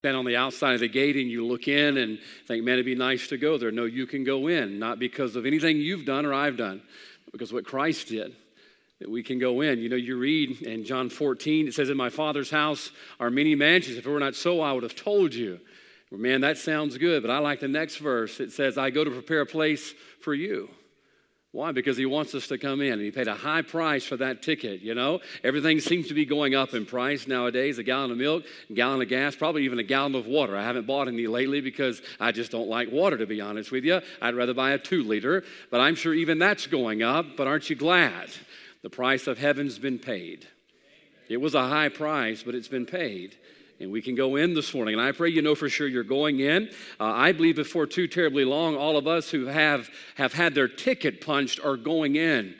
[0.00, 2.18] stand on the outside of the gate and you look in and
[2.48, 3.70] think, man, it'd be nice to go there.
[3.70, 6.80] No, you can go in, not because of anything you've done or I've done,
[7.26, 8.34] but because what Christ did.
[9.00, 9.78] That we can go in.
[9.78, 13.54] You know, you read in John 14, it says, In my Father's house are many
[13.54, 13.98] mansions.
[13.98, 15.60] If it were not so, I would have told you.
[16.10, 18.40] Man, that sounds good, but I like the next verse.
[18.40, 20.70] It says, I go to prepare a place for you.
[21.52, 21.72] Why?
[21.72, 22.92] Because he wants us to come in.
[22.92, 25.20] And he paid a high price for that ticket, you know?
[25.42, 29.02] Everything seems to be going up in price nowadays a gallon of milk, a gallon
[29.02, 30.56] of gas, probably even a gallon of water.
[30.56, 33.84] I haven't bought any lately because I just don't like water, to be honest with
[33.84, 34.00] you.
[34.22, 35.42] I'd rather buy a two liter,
[35.72, 37.36] but I'm sure even that's going up.
[37.36, 38.30] But aren't you glad?
[38.82, 40.46] The price of heaven's been paid.
[41.28, 43.36] It was a high price, but it's been paid
[43.80, 44.94] and we can go in this morning.
[44.94, 46.68] And I pray you know for sure you're going in.
[47.00, 50.68] Uh, I believe before too terribly long, all of us who have, have had their
[50.68, 52.54] ticket punched are going in.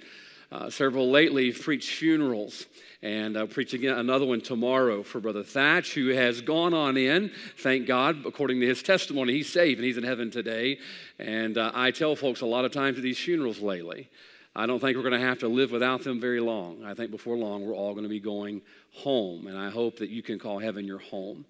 [0.51, 2.67] Uh, several lately preached funerals.
[3.03, 7.31] And I'll preach again another one tomorrow for Brother Thatch, who has gone on in.
[7.59, 10.79] Thank God, according to his testimony, he's saved and he's in heaven today.
[11.19, 14.11] And uh, I tell folks a lot of times at these funerals lately,
[14.55, 16.85] I don't think we're going to have to live without them very long.
[16.85, 18.63] I think before long, we're all going to be going
[18.93, 19.47] home.
[19.47, 21.45] And I hope that you can call heaven your home.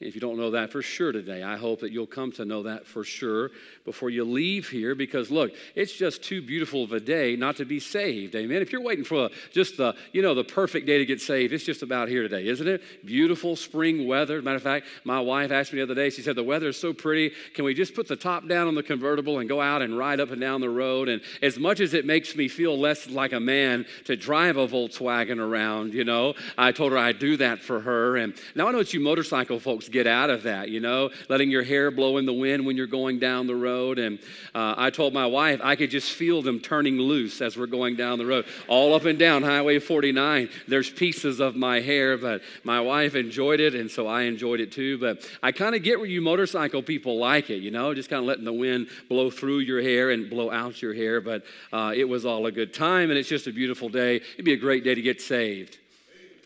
[0.00, 2.64] If you don't know that for sure today, I hope that you'll come to know
[2.64, 3.52] that for sure
[3.84, 7.64] before you leave here because look, it's just too beautiful of a day not to
[7.64, 8.34] be saved.
[8.34, 8.60] Amen.
[8.60, 11.62] If you're waiting for just the, you know, the perfect day to get saved, it's
[11.62, 12.82] just about here today, isn't it?
[13.06, 14.42] Beautiful spring weather.
[14.42, 16.76] Matter of fact, my wife asked me the other day, she said, The weather is
[16.76, 17.32] so pretty.
[17.54, 20.18] Can we just put the top down on the convertible and go out and ride
[20.18, 21.08] up and down the road?
[21.08, 24.66] And as much as it makes me feel less like a man to drive a
[24.66, 28.16] Volkswagen around, you know, I told her I'd do that for her.
[28.16, 31.50] And now I know it's you motorcycle folks get out of that, you know, letting
[31.50, 33.98] your hair blow in the wind when you're going down the road.
[33.98, 34.18] And
[34.54, 37.96] uh, I told my wife I could just feel them turning loose as we're going
[37.96, 40.48] down the road, all up and down Highway 49.
[40.68, 44.72] There's pieces of my hair, but my wife enjoyed it, and so I enjoyed it
[44.72, 44.98] too.
[44.98, 48.20] But I kind of get where you motorcycle people like it, you know, just kind
[48.20, 51.20] of letting the wind blow through your hair and blow out your hair.
[51.20, 54.16] But uh, it was all a good time, and it's just a beautiful day.
[54.16, 55.78] It'd be a great day to get saved.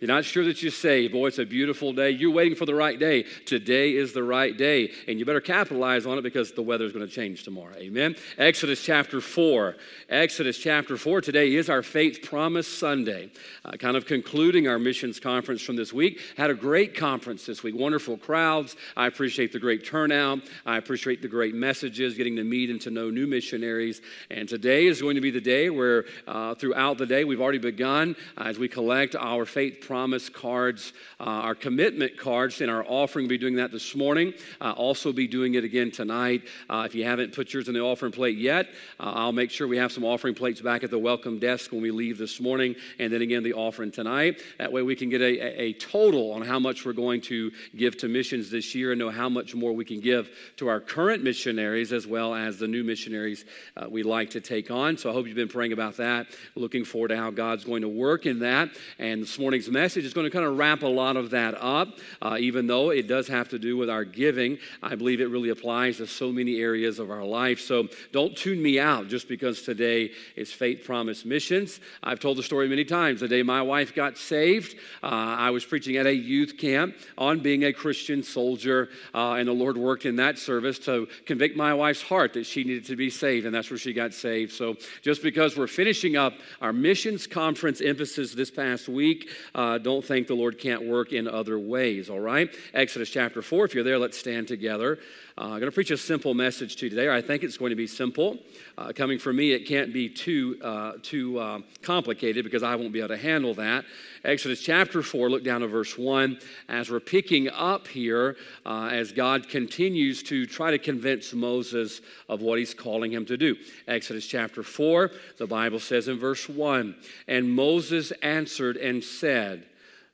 [0.00, 1.12] You're not sure that you're saved.
[1.12, 2.10] Boy, it's a beautiful day.
[2.10, 3.24] You're waiting for the right day.
[3.46, 4.92] Today is the right day.
[5.08, 7.74] And you better capitalize on it because the weather's going to change tomorrow.
[7.76, 8.14] Amen.
[8.36, 9.76] Exodus chapter 4.
[10.08, 11.20] Exodus chapter 4.
[11.20, 13.30] Today is our Faith Promise Sunday.
[13.64, 16.20] Uh, kind of concluding our missions conference from this week.
[16.36, 17.74] Had a great conference this week.
[17.76, 18.76] Wonderful crowds.
[18.96, 20.40] I appreciate the great turnout.
[20.64, 24.00] I appreciate the great messages, getting to meet and to know new missionaries.
[24.30, 27.58] And today is going to be the day where uh, throughout the day we've already
[27.58, 32.84] begun uh, as we collect our faith promise cards, uh, our commitment cards, and our
[32.86, 33.24] offering.
[33.24, 34.34] We'll be doing that this morning.
[34.60, 36.42] Uh, also, be doing it again tonight.
[36.68, 38.66] Uh, if you haven't put yours in the offering plate yet,
[39.00, 41.80] uh, I'll make sure we have some offering plates back at the welcome desk when
[41.80, 44.42] we leave this morning, and then again the offering tonight.
[44.58, 47.96] That way, we can get a, a total on how much we're going to give
[47.98, 50.28] to missions this year and know how much more we can give
[50.58, 53.46] to our current missionaries as well as the new missionaries
[53.78, 54.98] uh, we'd like to take on.
[54.98, 56.26] So I hope you've been praying about that.
[56.54, 58.68] Looking forward to how God's going to work in that.
[58.98, 61.88] And this morning's message is going to kind of wrap a lot of that up,
[62.20, 64.58] uh, even though it does have to do with our giving.
[64.82, 67.60] I believe it really applies to so many areas of our life.
[67.60, 71.78] So don't tune me out just because today is Faith Promise Missions.
[72.02, 73.20] I've told the story many times.
[73.20, 75.06] The day my wife got saved, uh,
[75.46, 79.52] I was preaching at a youth camp on being a Christian soldier, uh, and the
[79.52, 83.10] Lord worked in that service to convict my wife's heart that she needed to be
[83.10, 84.50] saved, and that's where she got saved.
[84.52, 89.78] So just because we're finishing up our missions conference emphasis this past week, uh, uh,
[89.78, 92.54] don't think the Lord can't work in other ways, all right?
[92.72, 94.98] Exodus chapter 4, if you're there, let's stand together.
[95.38, 97.08] Uh, I'm going to preach a simple message to you today.
[97.08, 98.38] I think it's going to be simple.
[98.76, 102.92] Uh, coming from me, it can't be too, uh, too uh, complicated because I won't
[102.92, 103.84] be able to handle that.
[104.24, 106.40] Exodus chapter 4, look down to verse 1.
[106.68, 112.40] As we're picking up here, uh, as God continues to try to convince Moses of
[112.40, 113.54] what he's calling him to do.
[113.86, 116.96] Exodus chapter 4, the Bible says in verse 1
[117.28, 119.66] And Moses answered and said,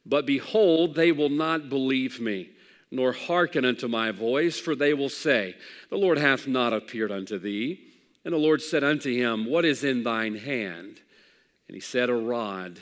[0.05, 2.51] But behold, they will not believe me
[2.95, 5.55] nor hearken unto my voice, for they will say,
[5.91, 7.81] The Lord hath not appeared unto thee.
[8.25, 11.01] And the Lord said unto him, What is in thine hand?
[11.69, 12.81] And he said, A rod.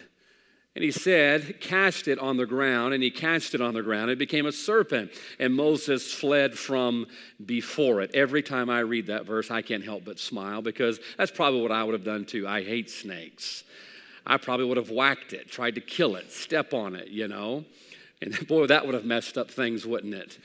[0.75, 2.95] And he said, Cast it on the ground.
[2.95, 4.11] And he cast it on the ground.
[4.11, 5.11] It became a serpent.
[5.39, 7.07] And Moses fled from
[7.45, 8.15] before it.
[8.15, 11.73] Every time I read that verse, I can't help but smile because that's probably what
[11.73, 12.47] I would have done too.
[12.47, 13.65] I hate snakes.
[14.25, 17.65] I probably would have whacked it, tried to kill it, step on it, you know.
[18.23, 20.39] And boy, that would have messed up things, wouldn't it?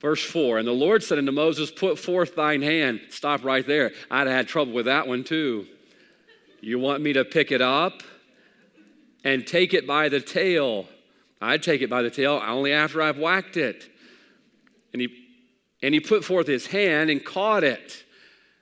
[0.00, 3.00] Verse 4 And the Lord said unto Moses, Put forth thine hand.
[3.10, 3.92] Stop right there.
[4.10, 5.66] I'd have had trouble with that one too.
[6.62, 8.02] You want me to pick it up
[9.24, 10.86] and take it by the tail
[11.40, 13.88] I'd take it by the tail only after I've whacked it.
[14.92, 15.08] And he,
[15.82, 18.04] and he put forth his hand and caught it.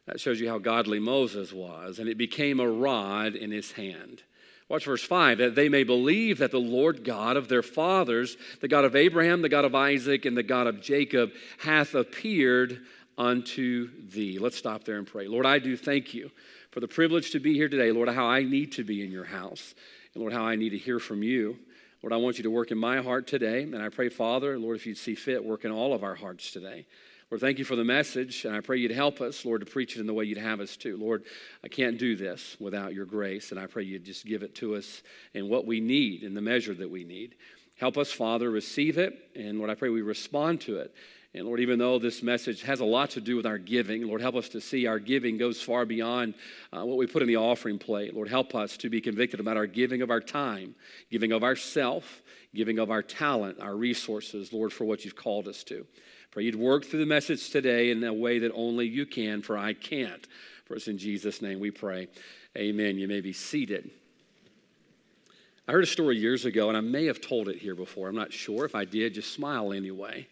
[0.06, 1.98] That shows you how godly Moses was.
[1.98, 4.22] And it became a rod in his hand.
[4.68, 8.68] Watch verse 5 that they may believe that the Lord God of their fathers, the
[8.68, 12.80] God of Abraham, the God of Isaac, and the God of Jacob, hath appeared
[13.18, 14.38] unto thee.
[14.38, 15.28] Let's stop there and pray.
[15.28, 16.30] Lord, I do thank you
[16.70, 17.92] for the privilege to be here today.
[17.92, 19.74] Lord, how I need to be in your house.
[20.14, 21.58] And Lord, how I need to hear from you.
[22.02, 23.62] Lord, I want you to work in my heart today.
[23.62, 26.50] And I pray, Father, Lord, if you'd see fit, work in all of our hearts
[26.50, 26.86] today.
[27.30, 29.96] Lord, thank you for the message, and I pray you'd help us, Lord, to preach
[29.96, 30.96] it in the way you'd have us to.
[30.96, 31.24] Lord,
[31.64, 34.76] I can't do this without your grace, and I pray you'd just give it to
[34.76, 37.34] us in what we need, in the measure that we need.
[37.76, 40.94] Help us, Father, receive it, and Lord, I pray we respond to it.
[41.36, 44.20] And Lord, even though this message has a lot to do with our giving, Lord,
[44.20, 46.34] help us to see our giving goes far beyond
[46.72, 48.14] uh, what we put in the offering plate.
[48.14, 50.76] Lord, help us to be convicted about our giving of our time,
[51.10, 52.22] giving of ourself,
[52.54, 55.84] giving of our talent, our resources, Lord, for what you've called us to.
[56.34, 59.56] Pray you'd work through the message today in a way that only you can, for
[59.56, 60.26] I can't.
[60.64, 62.08] For us in Jesus' name we pray.
[62.58, 62.98] Amen.
[62.98, 63.88] You may be seated.
[65.68, 68.08] I heard a story years ago, and I may have told it here before.
[68.08, 68.64] I'm not sure.
[68.64, 70.26] If I did, just smile anyway.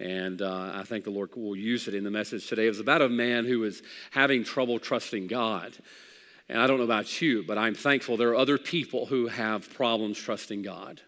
[0.00, 2.64] And uh, I think the Lord will use it in the message today.
[2.64, 5.76] It was about a man who was having trouble trusting God.
[6.48, 9.70] And I don't know about you, but I'm thankful there are other people who have
[9.74, 11.02] problems trusting God.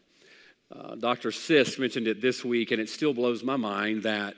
[0.76, 1.30] Uh, Dr.
[1.30, 4.34] Sisk mentioned it this week, and it still blows my mind that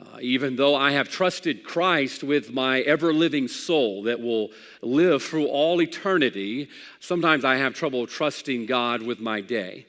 [0.00, 4.50] uh, even though I have trusted Christ with my ever living soul that will
[4.82, 6.68] live through all eternity,
[7.00, 9.86] sometimes I have trouble trusting God with my day.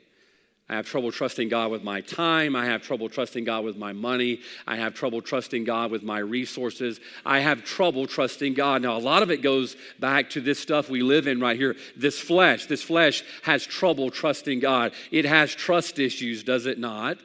[0.70, 2.56] I have trouble trusting God with my time.
[2.56, 4.42] I have trouble trusting God with my money.
[4.68, 7.00] I have trouble trusting God with my resources.
[7.26, 8.84] I have trouble trusting God.
[8.84, 11.76] Now, a lot of it goes back to this stuff we live in right here.
[11.98, 14.94] This flesh, this flesh has trouble trusting God.
[15.10, 17.18] It has trust issues, does it not?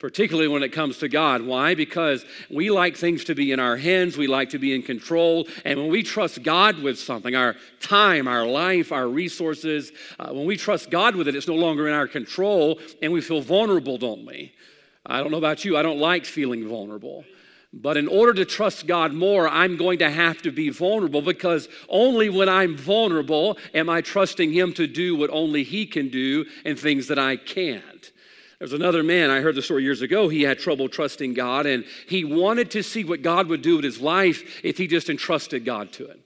[0.00, 1.42] Particularly when it comes to God.
[1.42, 1.74] Why?
[1.74, 5.46] Because we like things to be in our hands, we like to be in control.
[5.64, 10.46] And when we trust God with something, our time, our life, our resources, uh, when
[10.46, 13.98] we trust God with it, it's no longer in our control and we feel vulnerable,
[13.98, 14.54] don't we?
[15.04, 17.24] I don't know about you, I don't like feeling vulnerable.
[17.72, 21.68] But in order to trust God more, I'm going to have to be vulnerable because
[21.88, 26.46] only when I'm vulnerable am I trusting Him to do what only He can do
[26.64, 28.10] and things that I can't.
[28.60, 30.28] There's another man, I heard the story years ago.
[30.28, 33.84] He had trouble trusting God, and he wanted to see what God would do with
[33.86, 36.20] his life if he just entrusted God to it.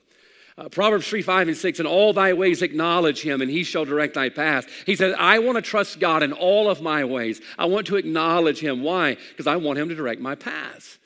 [0.57, 3.85] Uh, Proverbs 3, 5, and 6, in all thy ways acknowledge him, and he shall
[3.85, 4.67] direct thy path.
[4.85, 7.39] He said, I want to trust God in all of my ways.
[7.57, 8.83] I want to acknowledge him.
[8.83, 9.15] Why?
[9.29, 10.97] Because I want him to direct my paths.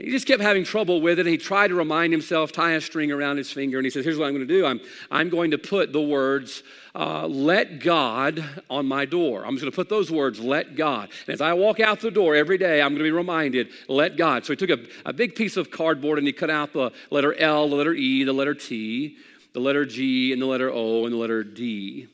[0.00, 1.26] He just kept having trouble with it.
[1.26, 4.16] He tried to remind himself, tie a string around his finger, and he says, Here's
[4.16, 4.80] what I'm going to do I'm,
[5.10, 6.62] I'm going to put the words,
[6.94, 9.44] uh, let God on my door.
[9.44, 11.10] I'm just going to put those words, let God.
[11.26, 14.16] And as I walk out the door every day, I'm going to be reminded, let
[14.16, 14.46] God.
[14.46, 17.34] So he took a, a big piece of cardboard and he cut out the letter
[17.34, 19.18] L, the letter E, the letter T,
[19.52, 22.08] the letter G, and the letter O, and the letter D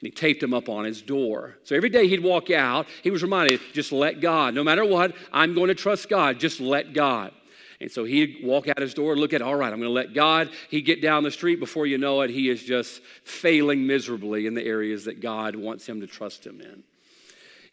[0.00, 1.56] and he taped them up on his door.
[1.64, 4.54] So every day he'd walk out, he was reminded, just let God.
[4.54, 6.38] No matter what, I'm going to trust God.
[6.38, 7.32] Just let God.
[7.80, 10.14] And so he'd walk out his door, look at, all right, I'm going to let
[10.14, 10.50] God.
[10.70, 11.60] He'd get down the street.
[11.60, 15.86] Before you know it, he is just failing miserably in the areas that God wants
[15.86, 16.82] him to trust him in.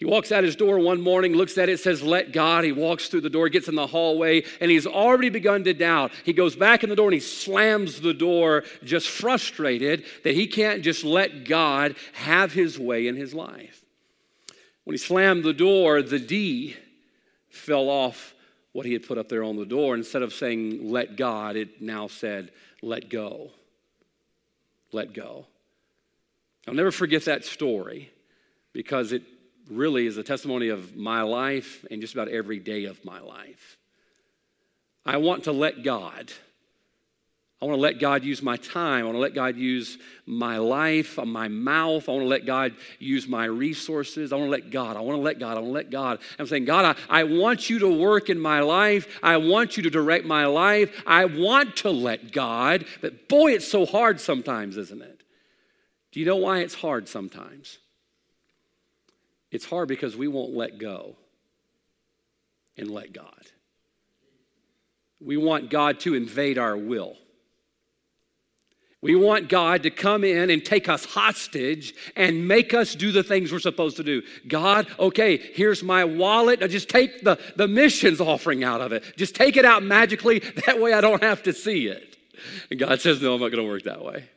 [0.04, 2.66] He walks out his door one morning, looks at it, says, Let God.
[2.66, 6.12] He walks through the door, gets in the hallway, and he's already begun to doubt.
[6.26, 10.46] He goes back in the door and he slams the door, just frustrated that he
[10.46, 13.86] can't just let God have his way in his life.
[14.84, 16.76] When he slammed the door, the D
[17.50, 18.36] fell off
[18.74, 19.96] what he had put up there on the door.
[19.96, 23.52] Instead of saying, Let God, it now said, Let go.
[24.92, 25.46] Let go.
[26.68, 28.12] I'll never forget that story
[28.74, 29.24] because it
[29.70, 33.78] really is a testimony of my life and just about every day of my life.
[35.06, 36.32] I want to let God.
[37.62, 39.04] I want to let God use my time.
[39.04, 42.10] I want to let God use my life, uh, my mouth.
[42.10, 44.34] I want to let God use my resources.
[44.34, 44.98] I want to let God.
[44.98, 45.52] I want to let God.
[45.52, 46.20] I want to let God.
[46.38, 49.08] I'm saying, God, I, I want you to work in my life.
[49.24, 51.04] I want you to direct my life.
[51.08, 52.86] I want to let God.
[53.00, 55.24] But boy, it's so hard sometimes, isn't it?
[56.12, 57.80] Do you know why it's hard sometimes?
[59.54, 61.16] It's hard because we won't let go
[62.76, 63.46] and let God.
[65.22, 67.16] We want God to invade our will.
[69.00, 73.22] We want God to come in and take us hostage and make us do the
[73.22, 74.24] things we're supposed to do.
[74.48, 76.60] God, okay, here's my wallet.
[76.72, 79.04] Just take the, the missions offering out of it.
[79.18, 80.40] Just take it out magically.
[80.66, 82.16] That way I don't have to see it.
[82.72, 84.30] And God says, No, I'm not going to work that way.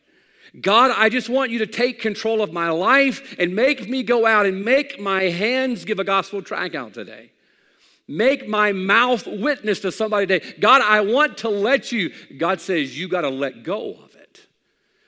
[0.61, 4.25] God, I just want you to take control of my life and make me go
[4.25, 7.31] out and make my hands give a gospel track out today.
[8.09, 10.55] Make my mouth witness to somebody today.
[10.61, 12.13] God, I want to let you.
[12.39, 14.47] God says, You got to let go of it.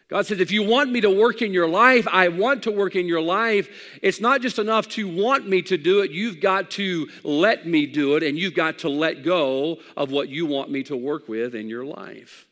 [0.08, 2.96] God says, If you want me to work in your life, I want to work
[2.96, 3.68] in your life.
[4.02, 7.86] It's not just enough to want me to do it, you've got to let me
[7.86, 11.28] do it, and you've got to let go of what you want me to work
[11.28, 12.47] with in your life.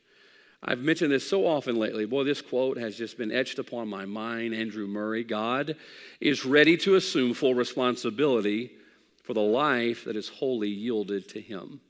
[0.68, 2.06] I've mentioned this so often lately.
[2.06, 4.52] Boy, this quote has just been etched upon my mind.
[4.52, 5.76] Andrew Murray God
[6.20, 8.72] is ready to assume full responsibility
[9.22, 11.80] for the life that is wholly yielded to Him.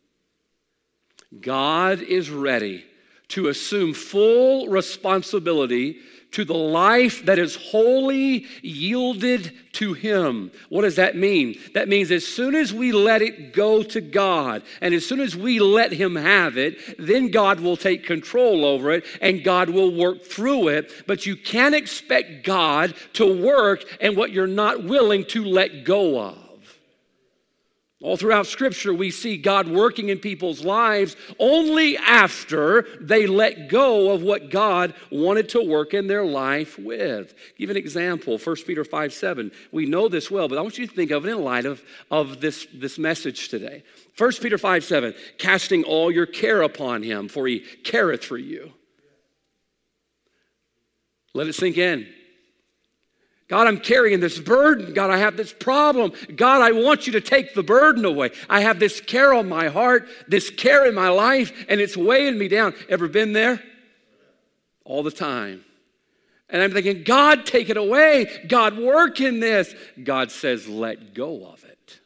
[1.41, 2.85] God is ready
[3.29, 6.01] to assume full responsibility
[6.37, 10.51] to the life that is wholly yielded to Him.
[10.69, 11.59] What does that mean?
[11.73, 15.35] That means as soon as we let it go to God, and as soon as
[15.35, 19.97] we let Him have it, then God will take control over it and God will
[19.97, 20.93] work through it.
[21.07, 26.21] But you can't expect God to work in what you're not willing to let go
[26.21, 26.46] of.
[28.03, 34.13] All throughout Scripture, we see God working in people's lives only after they let go
[34.13, 37.35] of what God wanted to work in their life with.
[37.57, 39.51] Give an example 1 Peter 5 7.
[39.73, 41.83] We know this well, but I want you to think of it in light of,
[42.11, 43.83] of this, this message today.
[44.19, 48.75] 1 Peter 5 7, casting all your care upon him, for he careth for you.
[51.33, 52.07] Let it sink in.
[53.49, 54.93] God, I'm carrying this burden.
[54.93, 56.13] God, I have this problem.
[56.35, 58.31] God, I want you to take the burden away.
[58.51, 62.39] I have this care on my heart, this care in my life, and it's weighing
[62.39, 62.75] me down.
[62.89, 63.63] Ever been there?
[64.85, 65.65] All the time.
[66.49, 68.27] And I'm thinking, God, take it away.
[68.49, 69.75] God, work in this.
[70.03, 72.01] God says, let go of it.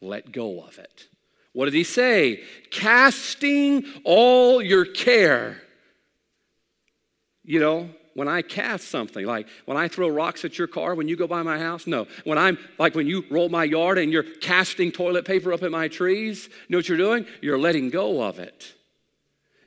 [0.00, 1.08] Let go of it.
[1.52, 2.42] What did he say?
[2.70, 5.62] Casting all your care.
[7.44, 11.08] You know, when I cast something, like when I throw rocks at your car when
[11.08, 11.86] you go by my house?
[11.86, 12.06] No.
[12.24, 15.70] When I'm like when you roll my yard and you're casting toilet paper up at
[15.70, 17.26] my trees, you know what you're doing?
[17.40, 18.74] You're letting go of it.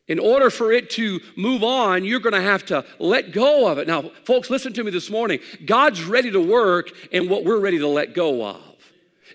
[0.07, 3.79] In order for it to move on, you're going to have to let go of
[3.79, 3.87] it.
[3.87, 5.39] Now, folks, listen to me this morning.
[5.65, 8.74] God's ready to work in what we're ready to let go of.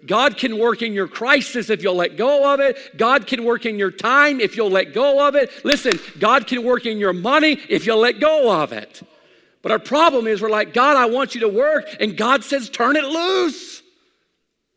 [0.07, 2.97] God can work in your crisis if you'll let go of it.
[2.97, 5.51] God can work in your time if you'll let go of it.
[5.65, 9.03] Listen, God can work in your money if you'll let go of it.
[9.63, 11.85] But our problem is we're like, God, I want you to work.
[12.01, 13.83] And God says, turn it loose.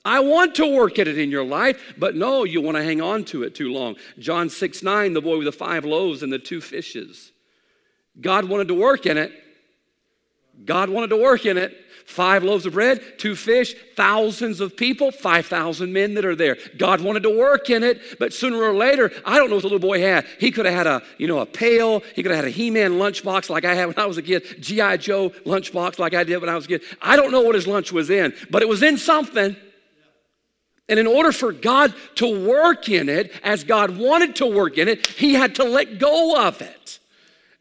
[0.06, 3.00] I want to work at it in your life, but no, you want to hang
[3.00, 3.96] on to it too long.
[4.20, 7.32] John 6 9, the boy with the five loaves and the two fishes.
[8.20, 9.32] God wanted to work in it.
[10.66, 11.78] God wanted to work in it.
[12.06, 16.58] Five loaves of bread, two fish, thousands of people, 5,000 men that are there.
[16.78, 19.70] God wanted to work in it, but sooner or later, I don't know what the
[19.70, 20.28] little boy had.
[20.40, 22.02] He could have had a, you know, a pail.
[22.16, 24.44] He could have had a He-Man lunchbox like I had when I was a kid,
[24.60, 24.98] G.I.
[24.98, 26.82] Joe lunchbox like I did when I was a kid.
[27.02, 29.56] I don't know what his lunch was in, but it was in something.
[30.90, 34.88] And in order for God to work in it as God wanted to work in
[34.88, 37.00] it, he had to let go of it.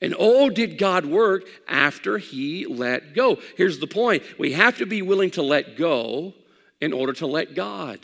[0.03, 3.39] And oh, did God work after he let go.
[3.57, 6.35] Here's the point we have to be willing to let go
[6.81, 8.01] in order to let God.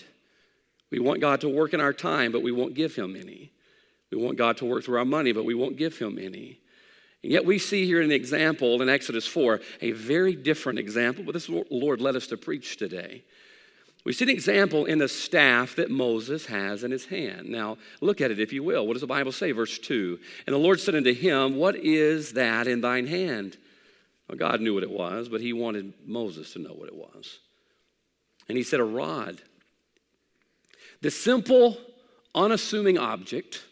[0.90, 3.50] We want God to work in our time, but we won't give him any.
[4.12, 6.60] We want God to work through our money, but we won't give him any.
[7.22, 11.32] And yet we see here an example in Exodus 4, a very different example, but
[11.32, 13.24] this Lord led us to preach today.
[14.04, 17.48] We see an example in the staff that Moses has in his hand.
[17.48, 18.86] Now, look at it if you will.
[18.86, 19.52] What does the Bible say?
[19.52, 23.56] Verse 2 And the Lord said unto him, What is that in thine hand?
[24.28, 27.38] Well, God knew what it was, but he wanted Moses to know what it was.
[28.48, 29.42] And he said, A rod.
[31.00, 31.76] The simple,
[32.34, 33.62] unassuming object,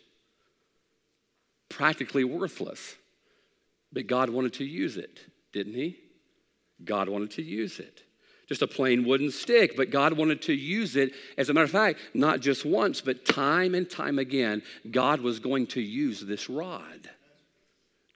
[1.69, 2.95] practically worthless.
[3.93, 5.21] But God wanted to use it,
[5.53, 5.99] didn't he?
[6.85, 8.03] God wanted to use it
[8.49, 11.13] just a plain wooden stick, but God wanted to use it.
[11.37, 15.39] As a matter of fact, not just once, but time and time again, God was
[15.41, 17.11] going to use this rod.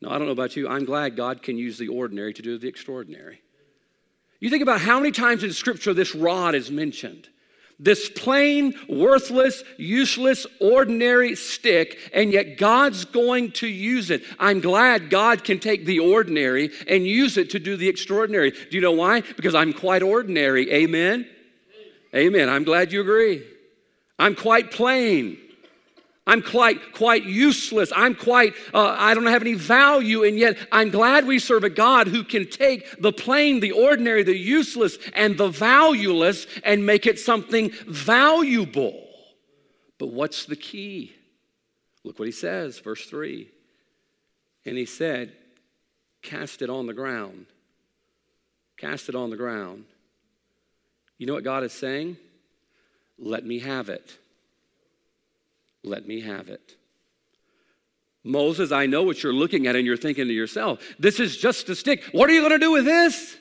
[0.01, 2.59] Now, I don't know about you, I'm glad God can use the ordinary to do
[2.59, 3.43] the extraordinary.
[4.39, 7.29] You think about how many times in Scripture this rod is mentioned
[7.81, 14.23] this plain, worthless, useless, ordinary stick, and yet God's going to use it.
[14.39, 18.51] I'm glad God can take the ordinary and use it to do the extraordinary.
[18.51, 19.23] Do you know why?
[19.23, 20.71] Because I'm quite ordinary.
[20.73, 21.27] Amen?
[22.15, 22.49] Amen.
[22.51, 23.43] I'm glad you agree.
[24.19, 25.39] I'm quite plain.
[26.31, 27.91] I'm quite, quite useless.
[27.95, 31.71] I'm quite, uh, I don't have any value, and yet I'm glad we serve a
[31.71, 37.05] God who can take the plain, the ordinary, the useless, and the valueless and make
[37.05, 39.09] it something valuable.
[39.99, 41.17] But what's the key?
[42.05, 43.51] Look what he says, verse 3.
[44.65, 45.33] And he said,
[46.23, 47.47] cast it on the ground.
[48.77, 49.85] Cast it on the ground.
[51.19, 52.19] You know what God is saying?
[53.19, 54.17] Let me have it.
[55.83, 56.77] Let me have it.
[58.23, 61.69] Moses, I know what you're looking at and you're thinking to yourself, this is just
[61.71, 62.05] a stick.
[62.13, 63.37] What are you going to do with this?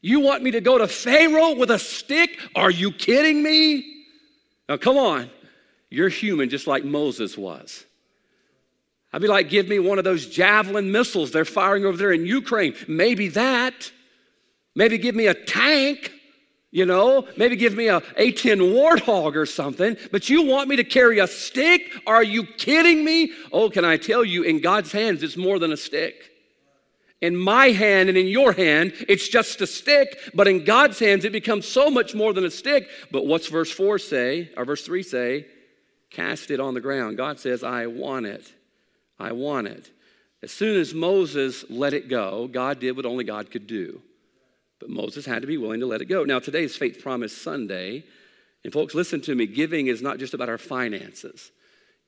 [0.00, 2.38] You want me to go to Pharaoh with a stick?
[2.54, 4.04] Are you kidding me?
[4.68, 5.30] Now, come on.
[5.90, 7.84] You're human just like Moses was.
[9.12, 12.26] I'd be like, give me one of those javelin missiles they're firing over there in
[12.26, 12.74] Ukraine.
[12.86, 13.90] Maybe that.
[14.74, 16.12] Maybe give me a tank.
[16.70, 20.84] You know, maybe give me a A10 Warthog or something, but you want me to
[20.84, 21.90] carry a stick?
[22.06, 23.32] Are you kidding me?
[23.52, 26.30] Oh, can I tell you, in God's hands, it's more than a stick.
[27.22, 31.24] In my hand and in your hand, it's just a stick, but in God's hands,
[31.24, 32.88] it becomes so much more than a stick.
[33.10, 35.46] But what's verse 4 say, or verse 3 say?
[36.10, 37.16] Cast it on the ground.
[37.16, 38.52] God says, I want it.
[39.18, 39.90] I want it.
[40.42, 44.02] As soon as Moses let it go, God did what only God could do.
[44.80, 46.24] But Moses had to be willing to let it go.
[46.24, 48.04] Now, today is Faith Promise Sunday.
[48.64, 49.46] And folks, listen to me.
[49.46, 51.50] Giving is not just about our finances.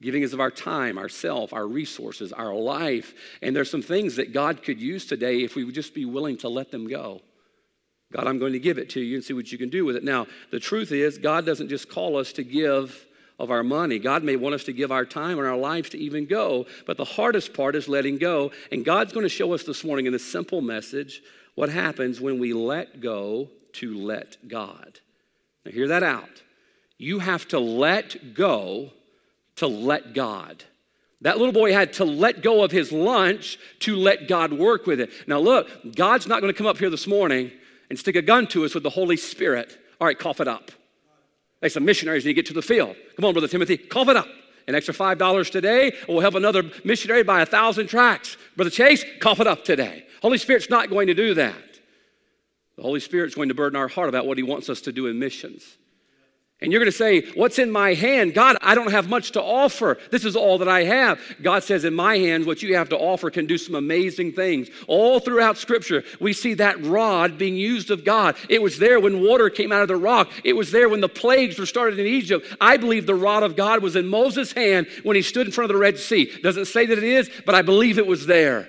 [0.02, 3.14] Giving is of our time, our self, our resources, our life.
[3.42, 6.38] And there's some things that God could use today if we would just be willing
[6.38, 7.20] to let them go.
[8.12, 9.96] God, I'm going to give it to you and see what you can do with
[9.96, 10.02] it.
[10.02, 13.06] Now, the truth is, God doesn't just call us to give
[13.38, 13.98] of our money.
[13.98, 16.96] God may want us to give our time and our lives to even go, but
[16.96, 18.50] the hardest part is letting go.
[18.70, 21.22] And God's going to show us this morning in this simple message
[21.60, 24.98] what happens when we let go to let God.
[25.62, 26.42] Now, hear that out.
[26.96, 28.92] You have to let go
[29.56, 30.64] to let God.
[31.20, 35.00] That little boy had to let go of his lunch to let God work with
[35.00, 35.10] it.
[35.26, 37.52] Now, look, God's not going to come up here this morning
[37.90, 39.76] and stick a gun to us with the Holy Spirit.
[40.00, 40.70] All right, cough it up.
[41.60, 42.96] Hey, some missionaries need to get to the field.
[43.16, 44.28] Come on, Brother Timothy, cough it up.
[44.70, 48.36] An extra $5 today will help another missionary buy a thousand tracts.
[48.54, 50.06] Brother Chase, cough it up today.
[50.22, 51.80] Holy Spirit's not going to do that.
[52.76, 55.08] The Holy Spirit's going to burden our heart about what He wants us to do
[55.08, 55.76] in missions.
[56.62, 58.34] And you're going to say, What's in my hand?
[58.34, 59.96] God, I don't have much to offer.
[60.10, 61.18] This is all that I have.
[61.40, 64.68] God says, In my hands, what you have to offer can do some amazing things.
[64.86, 68.36] All throughout Scripture, we see that rod being used of God.
[68.50, 71.08] It was there when water came out of the rock, it was there when the
[71.08, 72.46] plagues were started in Egypt.
[72.60, 75.70] I believe the rod of God was in Moses' hand when he stood in front
[75.70, 76.30] of the Red Sea.
[76.42, 78.68] Doesn't say that it is, but I believe it was there.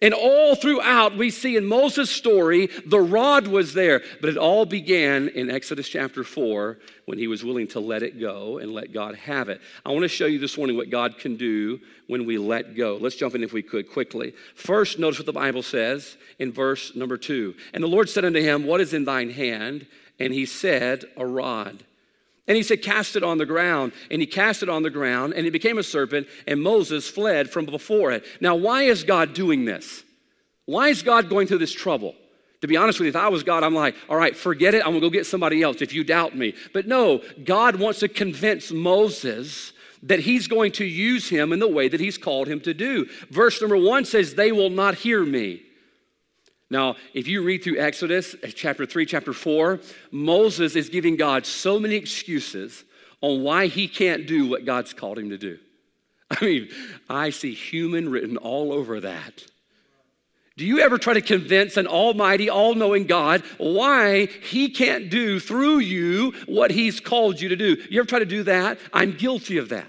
[0.00, 4.02] And all throughout, we see in Moses' story, the rod was there.
[4.20, 8.20] But it all began in Exodus chapter 4 when he was willing to let it
[8.20, 9.60] go and let God have it.
[9.84, 12.96] I want to show you this morning what God can do when we let go.
[13.00, 14.34] Let's jump in if we could quickly.
[14.54, 17.54] First, notice what the Bible says in verse number 2.
[17.74, 19.86] And the Lord said unto him, What is in thine hand?
[20.20, 21.82] And he said, A rod.
[22.48, 23.92] And he said, Cast it on the ground.
[24.10, 27.50] And he cast it on the ground, and it became a serpent, and Moses fled
[27.50, 28.24] from before it.
[28.40, 30.02] Now, why is God doing this?
[30.64, 32.14] Why is God going through this trouble?
[32.62, 34.80] To be honest with you, if I was God, I'm like, all right, forget it.
[34.80, 36.54] I'm gonna go get somebody else if you doubt me.
[36.72, 41.68] But no, God wants to convince Moses that he's going to use him in the
[41.68, 43.06] way that he's called him to do.
[43.30, 45.62] Verse number one says, They will not hear me.
[46.70, 51.46] Now, if you read through Exodus, uh, chapter 3, chapter 4, Moses is giving God
[51.46, 52.84] so many excuses
[53.20, 55.58] on why he can't do what God's called him to do.
[56.30, 56.68] I mean,
[57.08, 59.44] I see human written all over that.
[60.58, 65.38] Do you ever try to convince an almighty, all knowing God why he can't do
[65.38, 67.76] through you what he's called you to do?
[67.88, 68.78] You ever try to do that?
[68.92, 69.86] I'm guilty of that.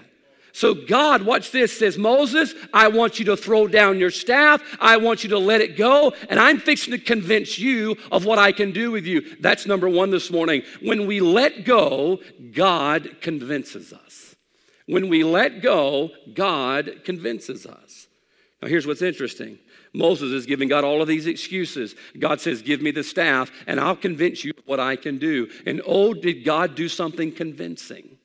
[0.60, 4.62] So, God, watch this, says, Moses, I want you to throw down your staff.
[4.78, 6.12] I want you to let it go.
[6.28, 9.36] And I'm fixing to convince you of what I can do with you.
[9.40, 10.60] That's number one this morning.
[10.82, 12.18] When we let go,
[12.52, 14.36] God convinces us.
[14.84, 18.08] When we let go, God convinces us.
[18.60, 19.58] Now, here's what's interesting
[19.94, 21.94] Moses is giving God all of these excuses.
[22.18, 25.48] God says, Give me the staff, and I'll convince you what I can do.
[25.64, 28.18] And oh, did God do something convincing?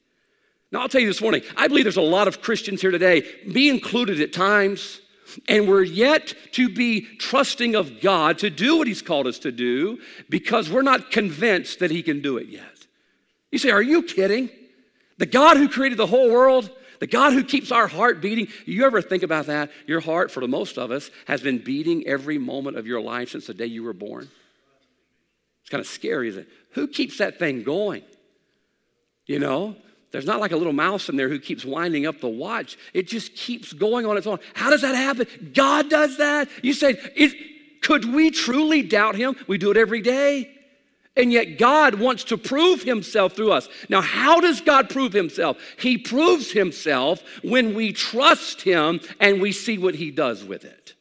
[0.76, 3.24] Now, I'll tell you this morning, I believe there's a lot of Christians here today,
[3.46, 5.00] me included at times,
[5.48, 9.54] and we're yet to be trusting of God to do what He's called us to
[9.54, 12.88] do because we're not convinced that He can do it yet.
[13.54, 14.50] You say, Are you kidding?
[15.18, 18.86] The God who created the whole world, the God who keeps our heart beating, you
[18.86, 19.72] ever think about that?
[19.88, 23.30] Your heart, for the most of us, has been beating every moment of your life
[23.30, 24.28] since the day you were born.
[25.62, 26.50] It's kind of scary, isn't it?
[26.72, 28.04] Who keeps that thing going?
[29.26, 29.78] You know,
[30.16, 32.78] there's not like a little mouse in there who keeps winding up the watch.
[32.94, 34.40] It just keeps going on its own.
[34.54, 35.52] How does that happen?
[35.54, 36.48] God does that.
[36.64, 36.96] You say,
[37.82, 39.36] could we truly doubt him?
[39.46, 40.52] We do it every day.
[41.18, 43.68] And yet, God wants to prove himself through us.
[43.90, 45.58] Now, how does God prove himself?
[45.78, 50.94] He proves himself when we trust him and we see what he does with it.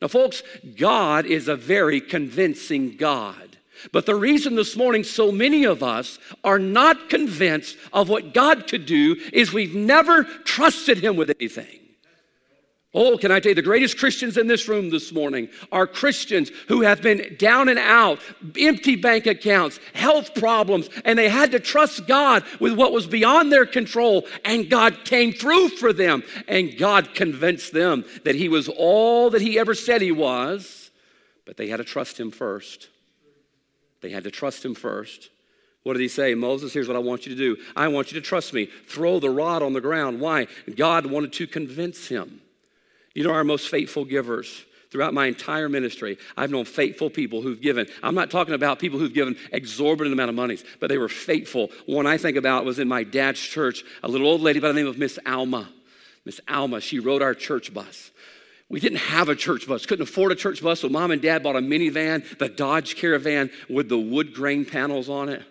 [0.00, 0.42] Now, folks,
[0.76, 3.53] God is a very convincing God.
[3.92, 8.66] But the reason this morning so many of us are not convinced of what God
[8.66, 11.80] could do is we've never trusted Him with anything.
[12.96, 16.52] Oh, can I tell you, the greatest Christians in this room this morning are Christians
[16.68, 18.20] who have been down and out,
[18.56, 23.50] empty bank accounts, health problems, and they had to trust God with what was beyond
[23.50, 28.68] their control, and God came through for them, and God convinced them that He was
[28.68, 30.92] all that He ever said He was,
[31.46, 32.90] but they had to trust Him first.
[34.04, 35.30] They had to trust Him first.
[35.82, 36.34] What did he say?
[36.34, 37.62] Moses, here's what I want you to do.
[37.74, 38.66] I want you to trust me.
[38.86, 40.20] Throw the rod on the ground.
[40.20, 40.46] Why?
[40.76, 42.40] God wanted to convince him.
[43.14, 47.60] You know, our most faithful givers throughout my entire ministry, I've known faithful people who've
[47.60, 47.86] given.
[48.02, 51.70] I'm not talking about people who've given exorbitant amount of monies, but they were faithful.
[51.86, 54.74] One I think about was in my dad's church, a little old lady by the
[54.74, 55.68] name of Miss Alma.
[56.24, 58.10] Miss Alma, she rode our church bus.
[58.68, 61.42] We didn't have a church bus, couldn't afford a church bus, so mom and dad
[61.42, 65.42] bought a minivan, the Dodge Caravan with the wood grain panels on it.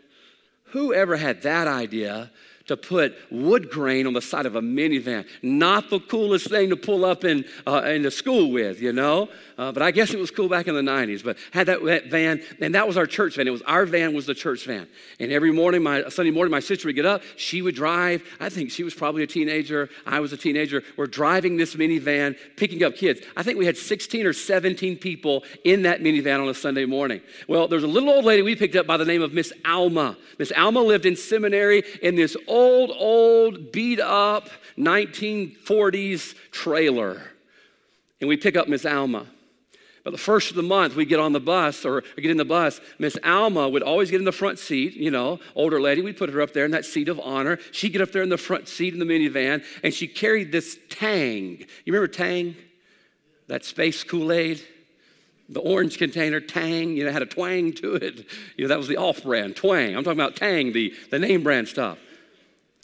[0.67, 2.31] Who ever had that idea
[2.67, 5.25] to put wood grain on the side of a minivan.
[5.41, 9.29] Not the coolest thing to pull up in, uh, in the school with, you know?
[9.57, 11.23] Uh, but I guess it was cool back in the 90s.
[11.23, 13.47] But had that, van, and that was our church van.
[13.47, 14.87] It was our van was the church van.
[15.19, 17.21] And every morning, my Sunday morning, my sister would get up.
[17.35, 18.23] She would drive.
[18.39, 19.89] I think she was probably a teenager.
[20.05, 20.83] I was a teenager.
[20.97, 23.21] We're driving this minivan, picking up kids.
[23.35, 27.21] I think we had 16 or 17 people in that minivan on a Sunday morning.
[27.47, 30.17] Well, there's a little old lady we picked up by the name of Miss Alma.
[30.39, 37.21] Miss Alma lived in seminary in this old, old, beat up 1940s trailer.
[38.21, 39.25] And we pick up Miss Alma.
[40.03, 42.45] But the first of the month, we get on the bus or get in the
[42.45, 42.81] bus.
[42.99, 46.01] Miss Alma would always get in the front seat, you know, older lady.
[46.01, 47.57] We'd put her up there in that seat of honor.
[47.71, 50.77] She'd get up there in the front seat in the minivan, and she carried this
[50.89, 51.57] Tang.
[51.85, 52.55] You remember Tang?
[53.47, 54.61] That space Kool Aid?
[55.49, 58.25] The orange container, Tang, you know, had a twang to it.
[58.57, 59.95] You know, that was the off brand, twang.
[59.95, 61.97] I'm talking about Tang, the, the name brand stuff.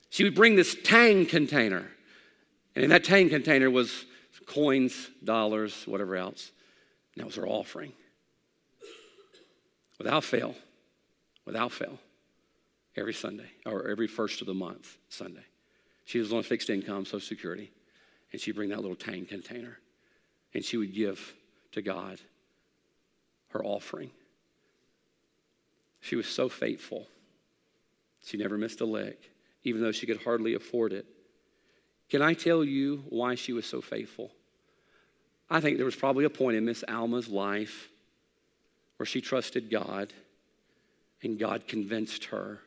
[0.09, 1.85] She would bring this Tang container.
[2.75, 4.05] And in that Tang container was
[4.45, 6.51] coins, dollars, whatever else.
[7.15, 7.93] And that was her offering.
[9.97, 10.55] Without fail,
[11.45, 11.99] without fail,
[12.95, 15.43] every Sunday or every first of the month, Sunday.
[16.05, 17.71] She was on fixed income, Social Security,
[18.31, 19.79] and she'd bring that little Tang container
[20.53, 21.33] and she would give
[21.71, 22.19] to God
[23.49, 24.11] her offering.
[26.01, 27.07] She was so faithful.
[28.23, 29.28] She never missed a lick
[29.63, 31.05] even though she could hardly afford it.
[32.09, 34.31] Can I tell you why she was so faithful?
[35.49, 37.89] I think there was probably a point in Miss Alma's life
[38.97, 40.13] where she trusted God
[41.21, 42.59] and God convinced her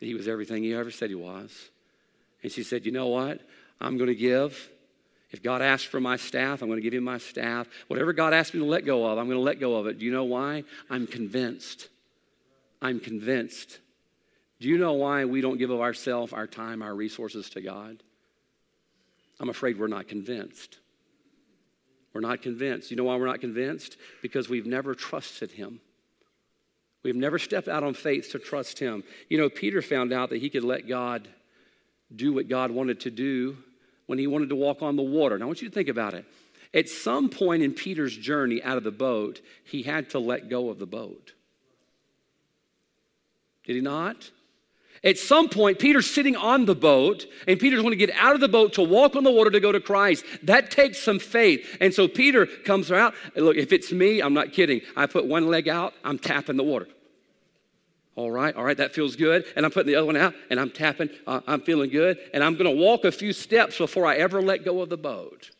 [0.00, 1.70] that he was everything he ever said he was.
[2.42, 3.40] And she said, You know what?
[3.80, 4.70] I'm going to give.
[5.30, 7.68] If God asks for my staff, I'm going to give him my staff.
[7.88, 9.98] Whatever God asks me to let go of, I'm going to let go of it.
[9.98, 10.64] Do you know why?
[10.88, 11.88] I'm convinced.
[12.80, 13.78] I'm convinced
[14.60, 18.02] do you know why we don't give of ourselves, our time, our resources to God?
[19.40, 20.78] I'm afraid we're not convinced.
[22.12, 22.90] We're not convinced.
[22.90, 23.96] You know why we're not convinced?
[24.22, 25.80] Because we've never trusted Him.
[27.04, 29.04] We've never stepped out on faith to trust Him.
[29.28, 31.28] You know, Peter found out that he could let God
[32.14, 33.56] do what God wanted to do
[34.06, 35.38] when he wanted to walk on the water.
[35.38, 36.24] Now, I want you to think about it.
[36.74, 40.70] At some point in Peter's journey out of the boat, he had to let go
[40.70, 41.32] of the boat.
[43.64, 44.30] Did he not?
[45.04, 48.40] At some point, Peter's sitting on the boat, and Peter's going to get out of
[48.40, 50.24] the boat to walk on the water to go to Christ.
[50.42, 51.76] That takes some faith.
[51.80, 53.14] And so Peter comes out.
[53.36, 54.80] Look, if it's me, I'm not kidding.
[54.96, 56.88] I put one leg out, I'm tapping the water.
[58.16, 59.44] All right, all right, that feels good.
[59.54, 61.08] And I'm putting the other one out, and I'm tapping.
[61.24, 62.18] Uh, I'm feeling good.
[62.34, 64.96] And I'm going to walk a few steps before I ever let go of the
[64.96, 65.52] boat.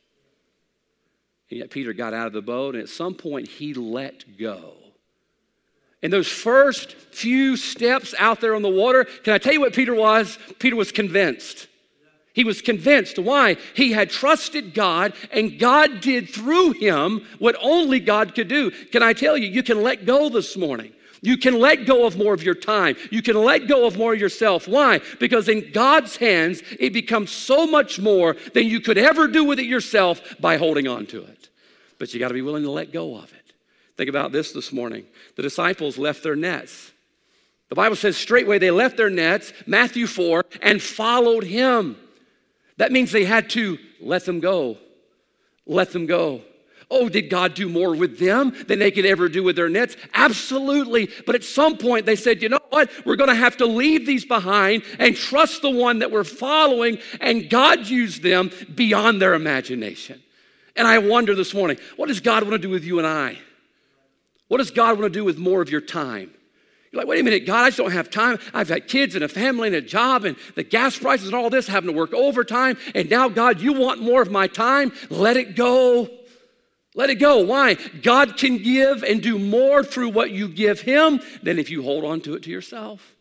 [1.51, 4.75] And yet Peter got out of the boat, and at some point, he let go.
[6.03, 9.73] In those first few steps out there on the water, can I tell you what
[9.73, 10.39] Peter was?
[10.59, 11.67] Peter was convinced.
[12.33, 13.19] He was convinced.
[13.19, 13.57] Why?
[13.75, 18.71] He had trusted God, and God did through him what only God could do.
[18.71, 20.93] Can I tell you, you can let go this morning.
[21.21, 22.95] You can let go of more of your time.
[23.11, 24.69] You can let go of more of yourself.
[24.69, 25.01] Why?
[25.19, 29.59] Because in God's hands, it becomes so much more than you could ever do with
[29.59, 31.49] it yourself by holding on to it.
[31.99, 33.48] But you got to be willing to let go of it.
[33.99, 35.05] Think about this this morning.
[35.35, 36.93] The disciples left their nets.
[37.69, 41.97] The Bible says straightway they left their nets, Matthew 4, and followed him.
[42.77, 44.79] That means they had to let them go.
[45.67, 46.43] Let them go.
[46.89, 49.97] Oh, did God do more with them than they could ever do with their nets?
[50.15, 51.11] Absolutely.
[51.27, 52.91] But at some point they said, you know what?
[53.05, 56.99] We're going to have to leave these behind and trust the one that we're following.
[57.21, 60.23] And God used them beyond their imagination.
[60.77, 63.39] And I wonder this morning, what does God want to do with you and I?
[64.49, 66.31] What does God want to do with more of your time?
[66.91, 68.39] You're like, wait a minute, God, I just don't have time.
[68.55, 71.51] I've got kids and a family and a job and the gas prices and all
[71.51, 72.79] this, having to work overtime.
[72.95, 74.93] And now, God, you want more of my time?
[75.11, 76.09] Let it go.
[76.95, 77.45] Let it go.
[77.45, 77.75] Why?
[77.75, 82.05] God can give and do more through what you give Him than if you hold
[82.05, 83.15] on to it to yourself.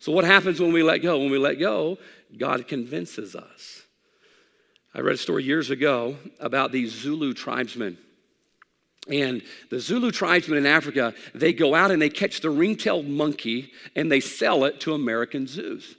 [0.00, 1.18] So, what happens when we let go?
[1.18, 1.98] When we let go,
[2.36, 3.82] God convinces us.
[4.92, 7.98] I read a story years ago about these Zulu tribesmen.
[9.10, 13.72] And the Zulu tribesmen in Africa, they go out and they catch the ring-tailed monkey
[13.96, 15.96] and they sell it to American zoos.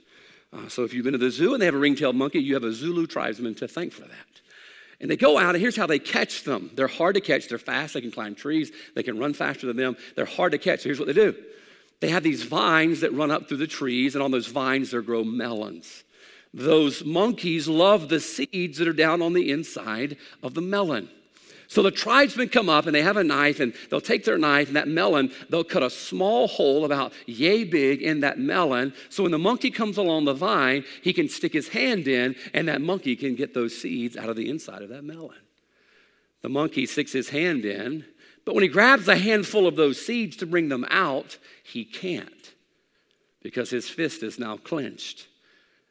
[0.52, 2.54] Uh, so if you've been to the zoo and they have a ring-tailed monkey, you
[2.54, 4.26] have a Zulu tribesman to thank for that.
[5.00, 6.70] And they go out, and here's how they catch them.
[6.74, 7.48] They're hard to catch.
[7.48, 7.94] They're fast.
[7.94, 8.70] They can climb trees.
[8.94, 9.96] They can run faster than them.
[10.14, 10.80] They're hard to catch.
[10.80, 11.34] So here's what they do
[12.00, 15.02] they have these vines that run up through the trees, and on those vines, there
[15.02, 16.04] grow melons.
[16.52, 21.08] Those monkeys love the seeds that are down on the inside of the melon.
[21.70, 24.66] So the tribesmen come up and they have a knife and they'll take their knife
[24.66, 28.92] and that melon, they'll cut a small hole about yay big in that melon.
[29.08, 32.66] So when the monkey comes along the vine, he can stick his hand in and
[32.66, 35.38] that monkey can get those seeds out of the inside of that melon.
[36.42, 38.04] The monkey sticks his hand in,
[38.44, 42.52] but when he grabs a handful of those seeds to bring them out, he can't
[43.44, 45.28] because his fist is now clenched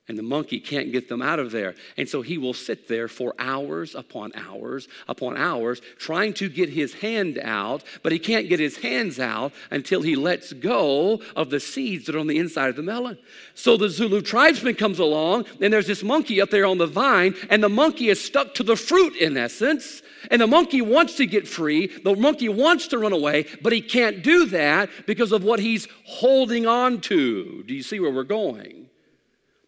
[0.09, 1.75] and the monkey can't get them out of there.
[1.95, 6.67] And so he will sit there for hours upon hours upon hours trying to get
[6.69, 11.51] his hand out, but he can't get his hands out until he lets go of
[11.51, 13.19] the seeds that are on the inside of the melon.
[13.53, 17.35] So the Zulu tribesman comes along, and there's this monkey up there on the vine,
[17.51, 20.01] and the monkey is stuck to the fruit in essence.
[20.31, 23.81] And the monkey wants to get free, the monkey wants to run away, but he
[23.81, 27.63] can't do that because of what he's holding on to.
[27.63, 28.88] Do you see where we're going?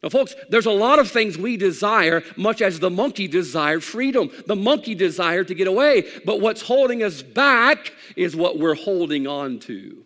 [0.03, 4.31] Now, folks, there's a lot of things we desire, much as the monkey desired freedom.
[4.47, 9.27] The monkey desired to get away, but what's holding us back is what we're holding
[9.27, 10.03] on to.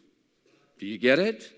[0.79, 1.49] Do you get it?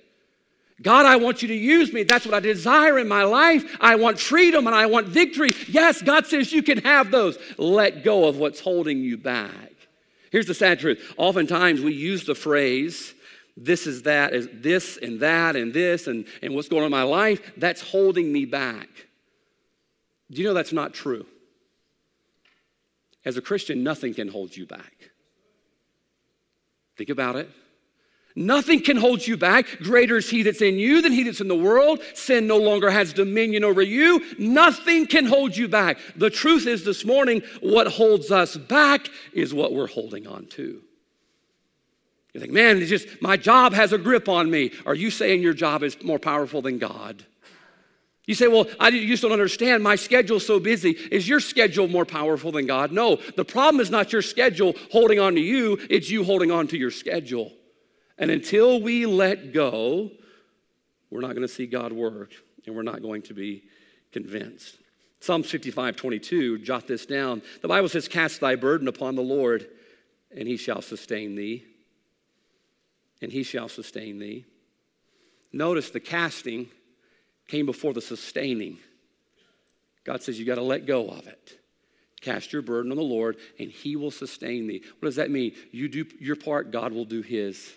[0.79, 2.03] God, I want you to use me.
[2.03, 3.77] That's what I desire in my life.
[3.81, 5.51] I want freedom and I want victory.
[5.67, 7.39] Yes, God says you can have those.
[7.57, 9.71] Let go of what's holding you back.
[10.31, 11.15] Here's the sad truth.
[11.17, 13.15] Oftentimes we use the phrase,
[13.57, 16.91] this is that, is this and that and this and, and what's going on in
[16.91, 18.87] my life, that's holding me back.
[20.29, 21.25] Do you know that's not true?
[23.25, 24.93] As a Christian, nothing can hold you back.
[26.97, 27.49] Think about it.
[28.35, 29.65] Nothing can hold you back.
[29.79, 32.01] Greater is he that's in you than he that's in the world.
[32.13, 34.23] Sin no longer has dominion over you.
[34.37, 35.97] Nothing can hold you back.
[36.15, 40.83] The truth is, this morning, what holds us back is what we're holding on to.
[42.37, 44.71] You think, man, it's just my job has a grip on me.
[44.85, 47.25] Are you saying your job is more powerful than God?
[48.27, 49.81] You say, well, I just don't understand.
[49.81, 50.91] My schedule's so busy.
[50.91, 52.91] Is your schedule more powerful than God?
[52.91, 53.15] No.
[53.15, 56.77] The problem is not your schedule holding on to you, it's you holding on to
[56.77, 57.51] your schedule.
[58.19, 60.11] And until we let go,
[61.09, 62.33] we're not going to see God work
[62.67, 63.63] and we're not going to be
[64.11, 64.77] convinced.
[65.21, 67.41] Psalms 55 22, jot this down.
[67.63, 69.67] The Bible says, Cast thy burden upon the Lord,
[70.29, 71.65] and he shall sustain thee
[73.21, 74.45] and he shall sustain thee.
[75.51, 76.69] Notice the casting
[77.47, 78.77] came before the sustaining.
[80.03, 81.59] God says you got to let go of it.
[82.21, 84.83] Cast your burden on the Lord, and he will sustain thee.
[84.99, 85.53] What does that mean?
[85.71, 87.73] You do your part, God will do his.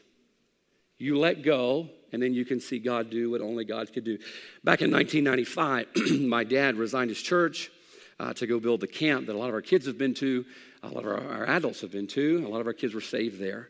[0.99, 4.19] You let go, and then you can see God do what only God could do.
[4.65, 7.71] Back in 1995, my dad resigned his church
[8.19, 10.45] uh, to go build the camp that a lot of our kids have been to,
[10.83, 12.45] a lot of our, our adults have been to.
[12.47, 13.69] A lot of our kids were saved there.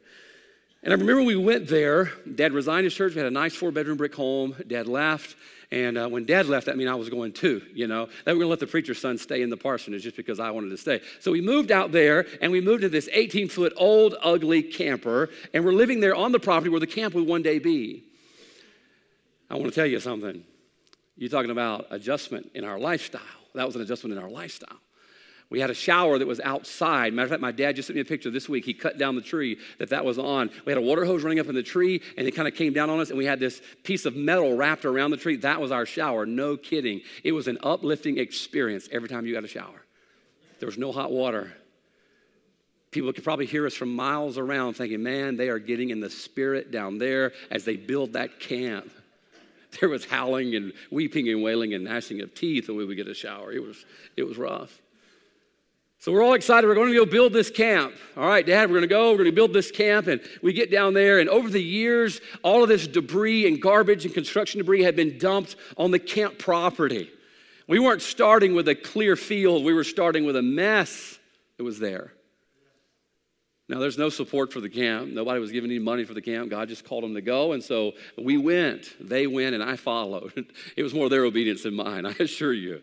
[0.83, 2.11] And I remember we went there.
[2.35, 3.15] Dad resigned his church.
[3.15, 4.57] We had a nice four bedroom brick home.
[4.67, 5.37] Dad left.
[5.71, 8.07] And uh, when dad left, that meant I was going too, you know.
[8.25, 10.51] That we're going to let the preacher's son stay in the parsonage just because I
[10.51, 11.01] wanted to stay.
[11.21, 15.29] So we moved out there and we moved to this 18 foot old, ugly camper.
[15.53, 18.05] And we're living there on the property where the camp would one day be.
[19.51, 20.45] I want to tell you something.
[21.17, 23.21] You're talking about adjustment in our lifestyle.
[23.55, 24.79] That was an adjustment in our lifestyle.
[25.51, 27.13] We had a shower that was outside.
[27.13, 28.65] Matter of fact, my dad just sent me a picture this week.
[28.65, 30.49] He cut down the tree that that was on.
[30.65, 32.73] We had a water hose running up in the tree, and it kind of came
[32.73, 35.37] down on us, and we had this piece of metal wrapped around the tree.
[35.37, 36.25] That was our shower.
[36.25, 37.01] No kidding.
[37.25, 39.85] It was an uplifting experience every time you got a shower.
[40.61, 41.53] There was no hot water.
[42.93, 46.11] People could probably hear us from miles around thinking, man, they are getting in the
[46.11, 48.91] spirit down there as they build that camp.
[49.81, 53.07] There was howling and weeping and wailing and gnashing of teeth when we would get
[53.07, 53.53] a shower.
[53.53, 53.85] It was,
[54.17, 54.80] it was rough.
[56.01, 56.67] So we're all excited.
[56.67, 57.95] We're going to go build this camp.
[58.17, 59.11] All right, Dad, we're going to go.
[59.11, 60.07] We're going to build this camp.
[60.07, 64.07] And we get down there, and over the years, all of this debris and garbage
[64.07, 67.11] and construction debris had been dumped on the camp property.
[67.69, 71.19] We weren't starting with a clear field, we were starting with a mess.
[71.59, 72.15] that was there.
[73.69, 75.13] Now, there's no support for the camp.
[75.13, 76.49] Nobody was giving any money for the camp.
[76.49, 77.53] God just called them to go.
[77.53, 78.97] And so we went.
[78.99, 80.33] They went, and I followed.
[80.77, 82.81] It was more their obedience than mine, I assure you.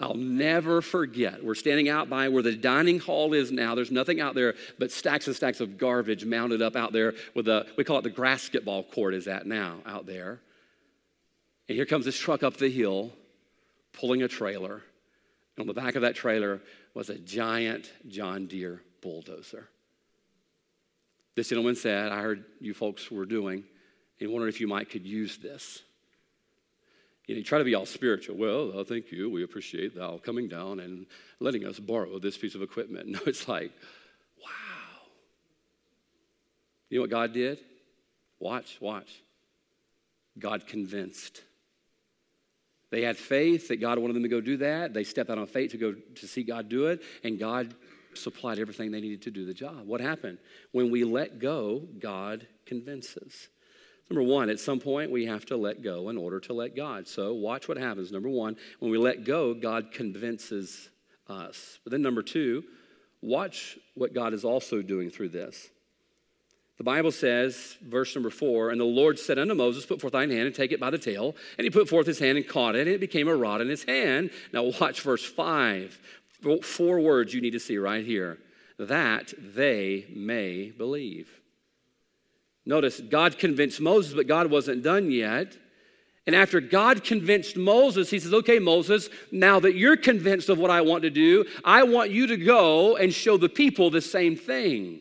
[0.00, 1.44] I'll never forget.
[1.44, 3.74] We're standing out by where the dining hall is now.
[3.74, 7.46] There's nothing out there but stacks and stacks of garbage mounted up out there with
[7.46, 10.40] the, we call it the basketball court is at now out there.
[11.68, 13.12] And here comes this truck up the hill
[13.92, 14.82] pulling a trailer.
[15.56, 16.60] And on the back of that trailer
[16.94, 19.68] was a giant John Deere bulldozer.
[21.34, 23.64] This gentleman said, I heard you folks were doing,
[24.20, 25.82] and wondered if you might could use this.
[27.28, 28.36] You, know, try to be all spiritual.
[28.36, 29.28] Well, oh, thank you.
[29.28, 31.06] We appreciate thou coming down and
[31.40, 33.06] letting us borrow this piece of equipment.
[33.08, 33.70] No, it's like,
[34.42, 35.02] wow.
[36.88, 37.60] You know what God did?
[38.40, 39.22] Watch, watch.
[40.38, 41.42] God convinced.
[42.90, 44.94] They had faith that God wanted them to go do that.
[44.94, 47.74] They stepped out on faith to go to see God do it, and God
[48.14, 49.86] supplied everything they needed to do the job.
[49.86, 50.38] What happened?
[50.72, 53.48] When we let go, God convinces.
[54.10, 57.06] Number one, at some point we have to let go in order to let God.
[57.06, 58.10] So watch what happens.
[58.10, 60.88] Number one, when we let go, God convinces
[61.28, 61.78] us.
[61.84, 62.64] But then number two,
[63.20, 65.68] watch what God is also doing through this.
[66.78, 70.30] The Bible says, verse number four, and the Lord said unto Moses, Put forth thine
[70.30, 71.34] hand and take it by the tail.
[71.58, 73.68] And he put forth his hand and caught it, and it became a rod in
[73.68, 74.30] his hand.
[74.52, 75.98] Now watch verse five.
[76.62, 78.38] Four words you need to see right here
[78.78, 81.28] that they may believe.
[82.68, 85.56] Notice, God convinced Moses, but God wasn't done yet.
[86.26, 90.70] And after God convinced Moses, he says, Okay, Moses, now that you're convinced of what
[90.70, 94.36] I want to do, I want you to go and show the people the same
[94.36, 95.00] thing.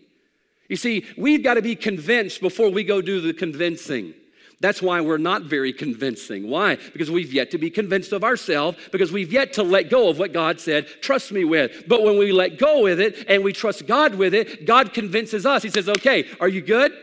[0.69, 4.13] You see, we've got to be convinced before we go do the convincing.
[4.61, 6.49] That's why we're not very convincing.
[6.49, 6.77] Why?
[6.77, 10.17] Because we've yet to be convinced of ourselves, because we've yet to let go of
[10.17, 11.83] what God said, trust me with.
[11.85, 15.45] But when we let go with it and we trust God with it, God convinces
[15.45, 15.63] us.
[15.63, 16.93] He says, okay, are you good?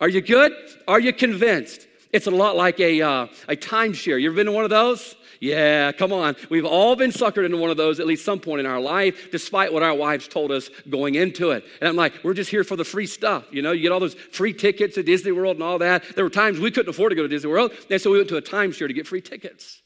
[0.00, 0.52] Are you good?
[0.88, 1.86] Are you convinced?
[2.12, 4.20] It's a lot like a, uh, a timeshare.
[4.20, 5.16] You ever been to one of those?
[5.40, 6.36] Yeah, come on.
[6.48, 9.30] We've all been suckered into one of those at least some point in our life,
[9.30, 11.64] despite what our wives told us going into it.
[11.80, 13.44] And I'm like, we're just here for the free stuff.
[13.50, 16.04] You know, you get all those free tickets to Disney World and all that.
[16.14, 18.28] There were times we couldn't afford to go to Disney World, and so we went
[18.30, 19.82] to a timeshare to get free tickets.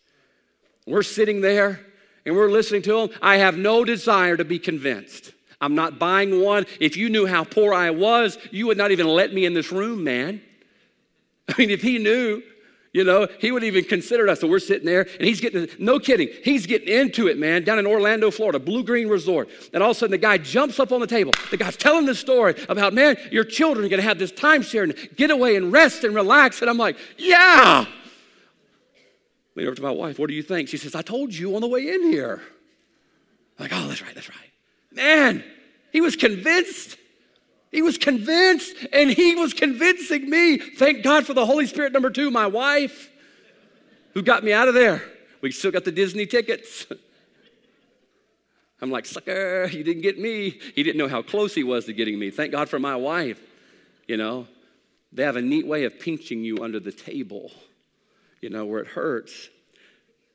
[0.86, 1.80] We're sitting there
[2.24, 3.18] and we're listening to them.
[3.20, 5.32] I have no desire to be convinced.
[5.60, 6.66] I'm not buying one.
[6.80, 9.72] If you knew how poor I was, you would not even let me in this
[9.72, 10.40] room, man.
[11.48, 12.42] I mean, if he knew
[12.92, 14.40] you know, he would even consider us.
[14.40, 17.78] So we're sitting there and he's getting, no kidding, he's getting into it, man, down
[17.78, 19.48] in Orlando, Florida, Bluegreen Resort.
[19.72, 21.32] And all of a sudden the guy jumps up on the table.
[21.50, 24.84] The guy's telling the story about, man, your children are going to have this timeshare
[24.84, 26.60] and get away and rest and relax.
[26.60, 27.84] And I'm like, yeah.
[29.54, 30.68] Lean over to my wife, what do you think?
[30.68, 32.42] She says, I told you on the way in here.
[33.58, 34.47] I'm like, oh, that's right, that's right.
[34.98, 35.44] Man,
[35.92, 36.98] he was convinced.
[37.70, 40.58] He was convinced, and he was convincing me.
[40.58, 43.10] Thank God for the Holy Spirit, number two, my wife,
[44.14, 45.02] who got me out of there.
[45.40, 46.86] We still got the Disney tickets.
[48.80, 50.58] I'm like, sucker, he didn't get me.
[50.74, 52.30] He didn't know how close he was to getting me.
[52.30, 53.40] Thank God for my wife.
[54.08, 54.48] You know,
[55.12, 57.52] they have a neat way of pinching you under the table,
[58.40, 59.48] you know, where it hurts.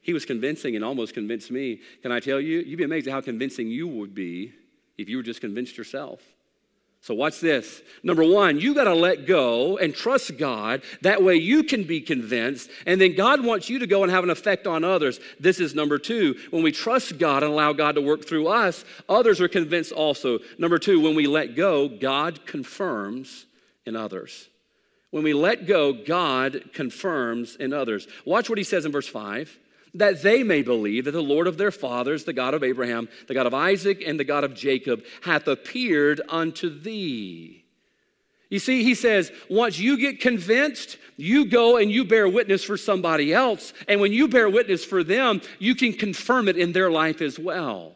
[0.03, 1.79] He was convincing and almost convinced me.
[2.01, 2.59] Can I tell you?
[2.59, 4.53] You'd be amazed at how convincing you would be
[4.97, 6.21] if you were just convinced yourself.
[6.99, 7.81] So, watch this.
[8.01, 10.83] Number one, you got to let go and trust God.
[11.01, 12.69] That way you can be convinced.
[12.85, 15.19] And then God wants you to go and have an effect on others.
[15.37, 16.37] This is number two.
[16.51, 20.39] When we trust God and allow God to work through us, others are convinced also.
[20.57, 23.47] Number two, when we let go, God confirms
[23.85, 24.47] in others.
[25.11, 28.07] When we let go, God confirms in others.
[28.25, 29.59] Watch what he says in verse 5
[29.95, 33.33] that they may believe that the Lord of their fathers, the God of Abraham, the
[33.33, 37.63] God of Isaac, and the God of Jacob, hath appeared unto thee.
[38.49, 42.77] You see, he says, once you get convinced, you go and you bear witness for
[42.77, 43.73] somebody else.
[43.87, 47.39] And when you bear witness for them, you can confirm it in their life as
[47.39, 47.95] well.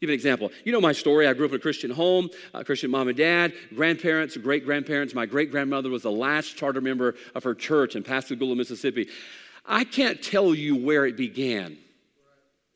[0.00, 0.50] Give an example.
[0.64, 1.26] You know my story.
[1.26, 5.12] I grew up in a Christian home, a Christian mom and dad, grandparents, great grandparents.
[5.12, 9.08] My great grandmother was the last charter member of her church in Pascagoula, Mississippi.
[9.64, 11.78] I can't tell you where it began.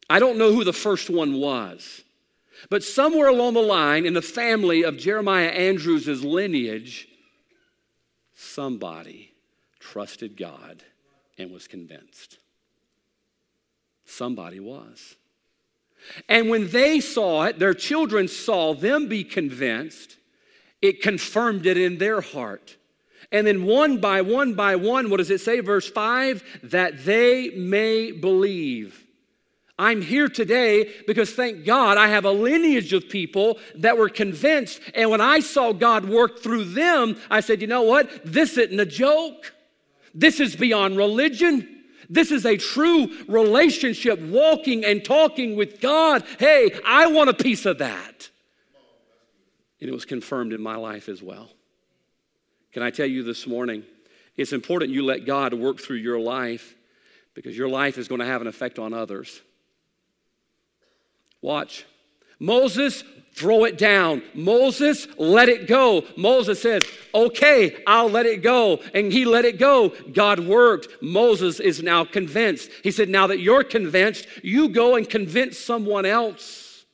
[0.09, 2.03] I don't know who the first one was.
[2.71, 7.09] But somewhere along the line in the family of Jeremiah Andrews' lineage,
[8.35, 9.33] somebody
[9.81, 10.83] trusted God
[11.37, 12.39] and was convinced.
[14.07, 15.17] Somebody was.
[16.29, 20.17] And when they saw it, their children saw them be convinced,
[20.83, 22.77] it confirmed it in their heart.
[23.35, 25.59] And then one by one by one, what does it say?
[25.59, 29.05] Verse 5 that they may believe.
[29.77, 34.81] I'm here today because thank God I have a lineage of people that were convinced.
[34.95, 38.25] And when I saw God work through them, I said, you know what?
[38.25, 39.53] This isn't a joke.
[40.15, 41.83] This is beyond religion.
[42.09, 46.23] This is a true relationship, walking and talking with God.
[46.39, 48.31] Hey, I want a piece of that.
[49.81, 51.51] And it was confirmed in my life as well.
[52.75, 53.85] Can I tell you this morning?
[54.37, 56.75] It's important you let God work through your life
[57.33, 59.41] because your life is going to have an effect on others.
[61.41, 61.87] Watch.
[62.41, 64.23] Moses, throw it down.
[64.35, 66.05] Moses, let it go.
[66.17, 66.83] Moses says,
[67.15, 68.81] Okay, I'll let it go.
[68.93, 69.91] And he let it go.
[70.13, 71.01] God worked.
[71.01, 72.71] Moses is now convinced.
[72.83, 76.85] He said, Now that you're convinced, you go and convince someone else.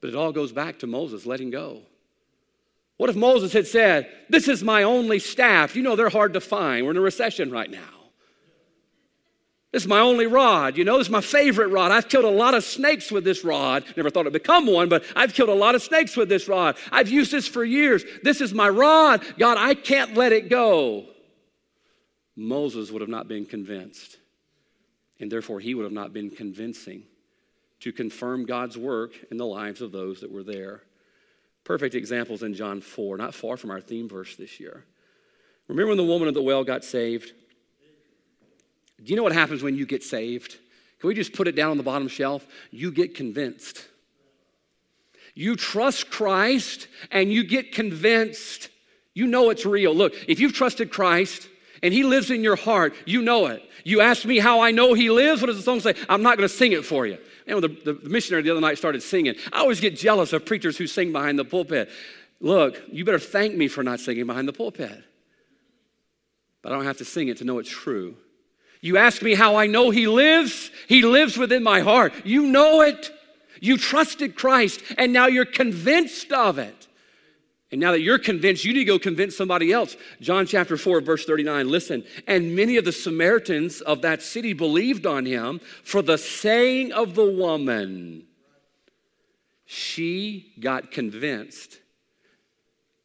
[0.00, 1.82] But it all goes back to Moses letting go.
[2.96, 5.76] What if Moses had said, This is my only staff?
[5.76, 6.84] You know, they're hard to find.
[6.84, 7.96] We're in a recession right now.
[9.72, 10.78] This is my only rod.
[10.78, 11.92] You know, this is my favorite rod.
[11.92, 13.84] I've killed a lot of snakes with this rod.
[13.94, 16.78] Never thought it'd become one, but I've killed a lot of snakes with this rod.
[16.90, 18.02] I've used this for years.
[18.22, 19.22] This is my rod.
[19.38, 21.04] God, I can't let it go.
[22.36, 24.16] Moses would have not been convinced,
[25.20, 27.02] and therefore he would have not been convincing
[27.80, 30.82] to confirm God's work in the lives of those that were there.
[31.66, 34.84] Perfect examples in John 4, not far from our theme verse this year.
[35.66, 37.32] Remember when the woman at the well got saved?
[39.02, 40.58] Do you know what happens when you get saved?
[41.00, 42.46] Can we just put it down on the bottom shelf?
[42.70, 43.84] You get convinced.
[45.34, 48.68] You trust Christ and you get convinced.
[49.12, 49.92] You know it's real.
[49.92, 51.48] Look, if you've trusted Christ
[51.82, 53.68] and He lives in your heart, you know it.
[53.82, 55.42] You ask me how I know He lives.
[55.42, 55.94] What does the song say?
[56.08, 57.18] I'm not going to sing it for you.
[57.46, 59.34] And the, the, the missionary the other night started singing.
[59.52, 61.88] I always get jealous of preachers who sing behind the pulpit.
[62.40, 65.02] Look, you better thank me for not singing behind the pulpit.
[66.62, 68.16] But I don't have to sing it to know it's true.
[68.80, 70.70] You ask me how I know He lives?
[70.88, 72.12] He lives within my heart.
[72.24, 73.10] You know it.
[73.60, 76.85] You trusted Christ, and now you're convinced of it.
[77.76, 79.98] And now that you're convinced, you need to go convince somebody else.
[80.22, 81.68] John chapter 4, verse 39.
[81.68, 86.92] Listen, and many of the Samaritans of that city believed on him for the saying
[86.92, 88.24] of the woman.
[89.66, 91.78] She got convinced,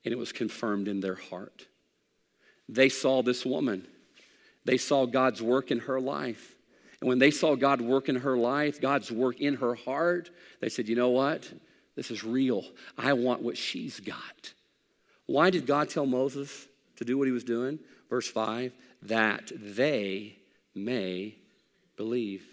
[0.05, 1.67] and it was confirmed in their heart.
[2.69, 3.85] They saw this woman
[4.63, 6.55] they saw God's work in her life.
[7.01, 10.29] And when they saw God work in her life, God's work in her heart,
[10.61, 11.51] they said, you know what?
[11.95, 12.63] This is real.
[12.97, 14.53] I want what she's got.
[15.25, 16.67] Why did God tell Moses
[16.97, 17.79] to do what he was doing?
[18.09, 20.35] Verse 5 that they
[20.75, 21.35] may
[21.97, 22.45] believe.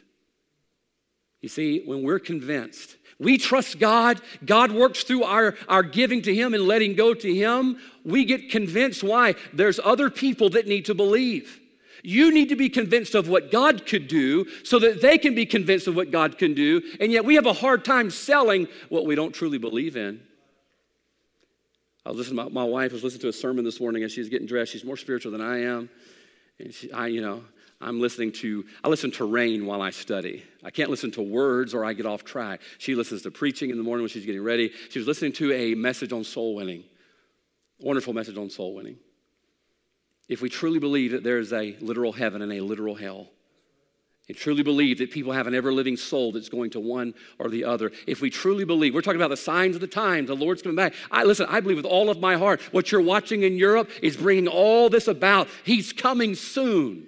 [1.41, 6.35] You see, when we're convinced, we trust God, God works through our, our giving to
[6.35, 9.03] Him and letting go to Him, we get convinced.
[9.03, 9.35] Why?
[9.53, 11.61] There's other people that need to believe.
[12.03, 15.47] You need to be convinced of what God could do so that they can be
[15.47, 16.81] convinced of what God can do.
[17.01, 20.21] And yet we have a hard time selling what we don't truly believe in.
[22.09, 24.31] I was listening, my, my wife was listening to a sermon this morning as she's
[24.31, 24.73] getting dressed.
[24.73, 25.91] She's more spiritual than I am.
[26.59, 27.45] And she, I, you know,
[27.83, 30.43] I'm listening to, I listen to rain while I study.
[30.65, 32.63] I can't listen to words or I get off track.
[32.79, 34.73] She listens to preaching in the morning when she's getting ready.
[34.89, 36.85] She was listening to a message on soul winning.
[37.79, 38.97] Wonderful message on soul winning
[40.29, 43.29] if we truly believe that there is a literal heaven and a literal hell,
[44.35, 47.65] truly believe that people have an ever living soul that's going to one or the
[47.65, 50.61] other, if we truly believe, we're talking about the signs of the times, the Lord's
[50.61, 50.93] coming back.
[51.11, 54.19] I listen, I believe with all of my heart, what you're watching in Europe is
[54.19, 55.49] bringing all this about.
[55.65, 57.07] He's coming soon.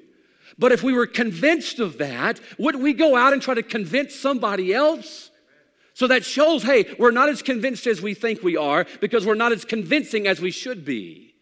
[0.59, 4.15] But if we were convinced of that, wouldn't we go out and try to convince
[4.15, 5.31] somebody else?
[5.93, 9.35] So that shows, hey, we're not as convinced as we think we are because we're
[9.35, 11.35] not as convincing as we should be.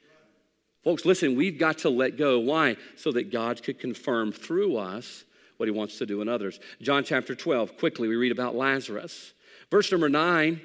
[0.82, 2.40] Folks, listen, we've got to let go.
[2.40, 2.76] Why?
[2.96, 5.24] So that God could confirm through us
[5.58, 6.58] what he wants to do in others.
[6.80, 9.34] John chapter 12, quickly, we read about Lazarus.
[9.70, 10.60] Verse number 9,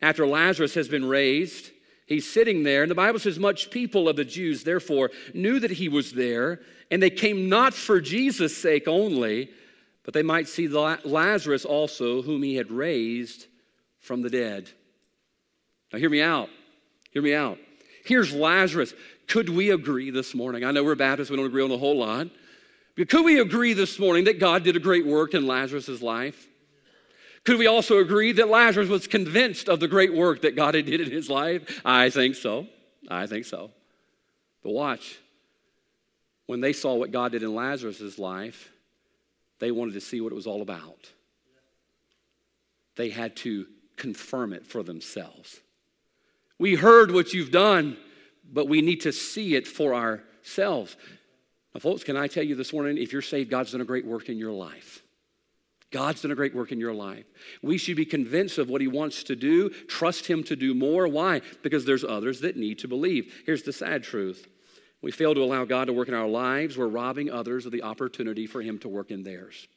[0.00, 1.70] after Lazarus has been raised,
[2.06, 5.72] he's sitting there, and the Bible says, Much people of the Jews, therefore, knew that
[5.72, 6.60] he was there,
[6.90, 9.50] and they came not for Jesus' sake only,
[10.04, 13.46] but they might see Lazarus also, whom he had raised
[14.00, 14.70] from the dead.
[15.92, 16.48] Now, hear me out.
[17.10, 17.58] Hear me out.
[18.04, 18.94] Here's Lazarus.
[19.26, 20.64] Could we agree this morning?
[20.64, 22.28] I know we're Baptists, we don't agree on a whole lot.
[23.06, 26.48] Could we agree this morning that God did a great work in Lazarus' life?
[27.44, 30.86] Could we also agree that Lazarus was convinced of the great work that God had
[30.86, 31.80] did in his life?
[31.84, 32.66] I think so.
[33.08, 33.70] I think so.
[34.62, 35.18] But watch.
[36.46, 38.70] When they saw what God did in Lazarus' life,
[39.60, 41.10] they wanted to see what it was all about.
[42.96, 45.60] They had to confirm it for themselves.
[46.58, 47.96] We heard what you've done
[48.50, 50.96] but we need to see it for ourselves.
[51.74, 54.06] Now, folks, can I tell you this morning if you're saved, God's done a great
[54.06, 55.02] work in your life.
[55.90, 57.24] God's done a great work in your life.
[57.62, 61.08] We should be convinced of what He wants to do, trust Him to do more.
[61.08, 61.40] Why?
[61.62, 63.32] Because there's others that need to believe.
[63.46, 64.46] Here's the sad truth
[65.00, 67.82] we fail to allow God to work in our lives, we're robbing others of the
[67.82, 69.68] opportunity for Him to work in theirs.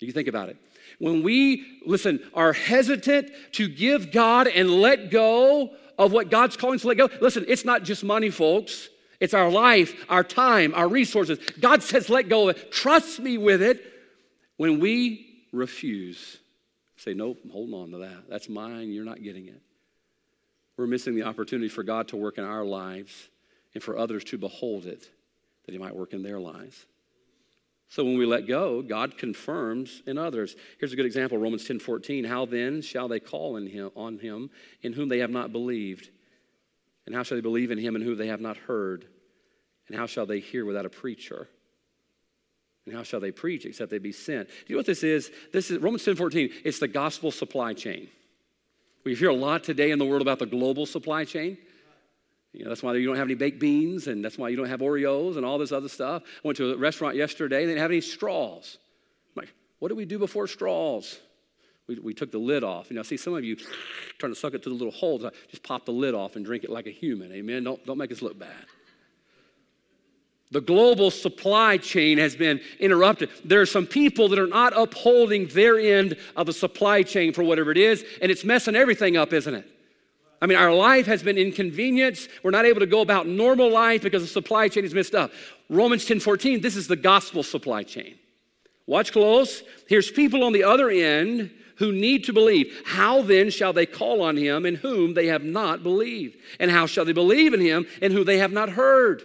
[0.00, 0.56] You think about it.
[0.98, 6.78] When we, listen, are hesitant to give God and let go of what God's calling
[6.78, 8.88] to let go, listen, it's not just money, folks.
[9.20, 11.38] It's our life, our time, our resources.
[11.60, 12.72] God says, let go of it.
[12.72, 13.84] Trust me with it.
[14.56, 16.38] When we refuse,
[16.96, 18.28] say, nope, I'm holding on to that.
[18.28, 18.90] That's mine.
[18.90, 19.60] You're not getting it.
[20.76, 23.28] We're missing the opportunity for God to work in our lives
[23.74, 25.06] and for others to behold it,
[25.66, 26.86] that He might work in their lives.
[27.90, 30.54] So when we let go, God confirms in others.
[30.78, 32.24] Here's a good example, Romans 10 14.
[32.24, 34.48] How then shall they call him, on him
[34.80, 36.08] in whom they have not believed?
[37.10, 39.04] And how shall they believe in him in whom they have not heard?
[39.88, 41.48] And how shall they hear without a preacher?
[42.86, 44.46] And how shall they preach except they be sent?
[44.46, 45.28] Do you know what this is?
[45.52, 46.50] This is Romans 10 14.
[46.64, 48.06] It's the gospel supply chain.
[49.02, 51.58] We hear a lot today in the world about the global supply chain.
[52.52, 54.68] You know, that's why you don't have any baked beans, and that's why you don't
[54.68, 56.22] have Oreos and all this other stuff.
[56.24, 58.78] I went to a restaurant yesterday, and they didn't have any straws.
[59.34, 61.18] I'm like, what do we do before straws?
[61.90, 62.90] We, we took the lid off.
[62.90, 63.56] And I see some of you
[64.18, 65.24] trying to suck it through the little holes.
[65.48, 67.32] Just pop the lid off and drink it like a human.
[67.32, 67.64] Amen.
[67.64, 68.64] Don't, don't make us look bad.
[70.52, 73.30] The global supply chain has been interrupted.
[73.44, 77.42] There are some people that are not upholding their end of the supply chain for
[77.42, 79.68] whatever it is, and it's messing everything up, isn't it?
[80.40, 82.28] I mean, our life has been inconvenienced.
[82.44, 85.32] We're not able to go about normal life because the supply chain is messed up.
[85.68, 88.16] Romans 10 14, this is the gospel supply chain.
[88.86, 89.62] Watch close.
[89.88, 91.50] Here's people on the other end
[91.80, 92.82] who need to believe.
[92.84, 96.36] How then shall they call on him in whom they have not believed?
[96.60, 99.22] And how shall they believe in him in whom they have not heard?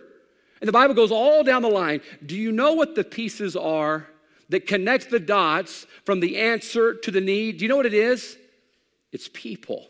[0.62, 2.00] And the Bible goes all down the line.
[2.26, 4.08] Do you know what the pieces are
[4.48, 7.58] that connect the dots from the answer to the need?
[7.58, 8.38] Do you know what it is?
[9.12, 9.88] It's people.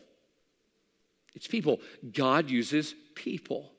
[1.35, 1.81] It's people.
[2.11, 3.71] God uses people.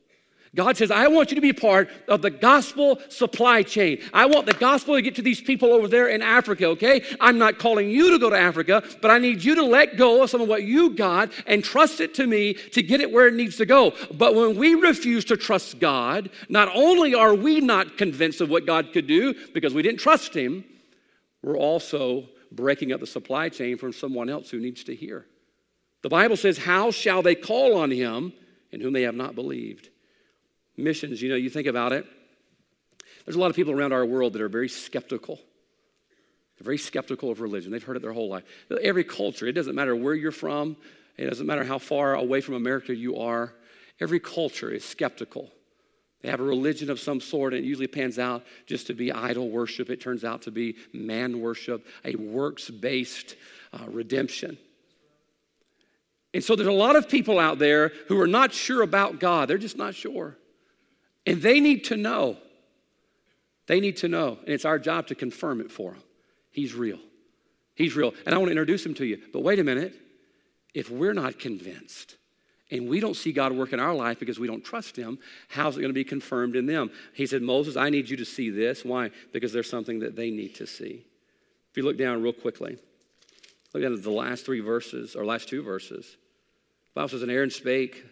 [0.55, 4.01] God says, I want you to be part of the gospel supply chain.
[4.13, 7.03] I want the gospel to get to these people over there in Africa, okay?
[7.19, 10.23] I'm not calling you to go to Africa, but I need you to let go
[10.23, 13.27] of some of what you got and trust it to me to get it where
[13.27, 13.93] it needs to go.
[14.13, 18.65] But when we refuse to trust God, not only are we not convinced of what
[18.65, 20.63] God could do because we didn't trust Him,
[21.43, 25.25] we're also breaking up the supply chain from someone else who needs to hear.
[26.01, 28.33] The Bible says, How shall they call on him
[28.71, 29.89] in whom they have not believed?
[30.77, 32.05] Missions, you know, you think about it.
[33.25, 35.35] There's a lot of people around our world that are very skeptical.
[36.57, 37.71] They're very skeptical of religion.
[37.71, 38.43] They've heard it their whole life.
[38.81, 40.77] Every culture, it doesn't matter where you're from,
[41.17, 43.53] it doesn't matter how far away from America you are,
[43.99, 45.51] every culture is skeptical.
[46.21, 49.11] They have a religion of some sort, and it usually pans out just to be
[49.11, 49.89] idol worship.
[49.89, 53.35] It turns out to be man worship, a works based
[53.71, 54.57] uh, redemption.
[56.33, 59.47] And so there's a lot of people out there who are not sure about God.
[59.47, 60.37] They're just not sure.
[61.27, 62.37] And they need to know.
[63.67, 64.39] They need to know.
[64.45, 66.03] And it's our job to confirm it for them.
[66.51, 66.99] He's real.
[67.75, 68.13] He's real.
[68.25, 69.21] And I want to introduce him to you.
[69.33, 69.93] But wait a minute.
[70.73, 72.15] If we're not convinced
[72.71, 75.19] and we don't see God work in our life because we don't trust him,
[75.49, 76.91] how's it going to be confirmed in them?
[77.13, 78.85] He said, Moses, I need you to see this.
[78.85, 79.11] Why?
[79.33, 81.05] Because there's something that they need to see.
[81.71, 82.77] If you look down real quickly.
[83.73, 86.15] Look at the last three verses, or last two verses.
[86.93, 88.03] The Bible says, And Aaron spake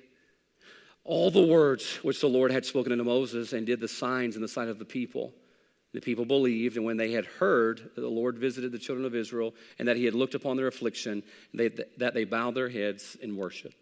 [1.06, 4.42] all the words which the Lord had spoken unto Moses and did the signs in
[4.42, 5.34] the sight of the people.
[5.94, 9.16] The people believed, and when they had heard that the Lord visited the children of
[9.16, 13.16] Israel and that he had looked upon their affliction, they, that they bowed their heads
[13.24, 13.78] and worshiped.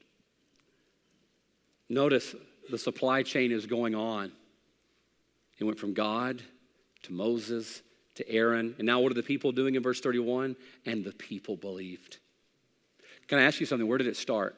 [1.89, 2.36] Notice
[2.69, 4.32] the supply chain is going on.
[5.57, 6.43] It went from God
[7.03, 7.82] to Moses
[8.15, 8.76] to Aaron.
[8.78, 10.55] And now, what are the people doing in verse 31?
[10.86, 12.17] And the people believed.
[13.28, 13.88] Can I ask you something?
[13.88, 14.55] Where did it start?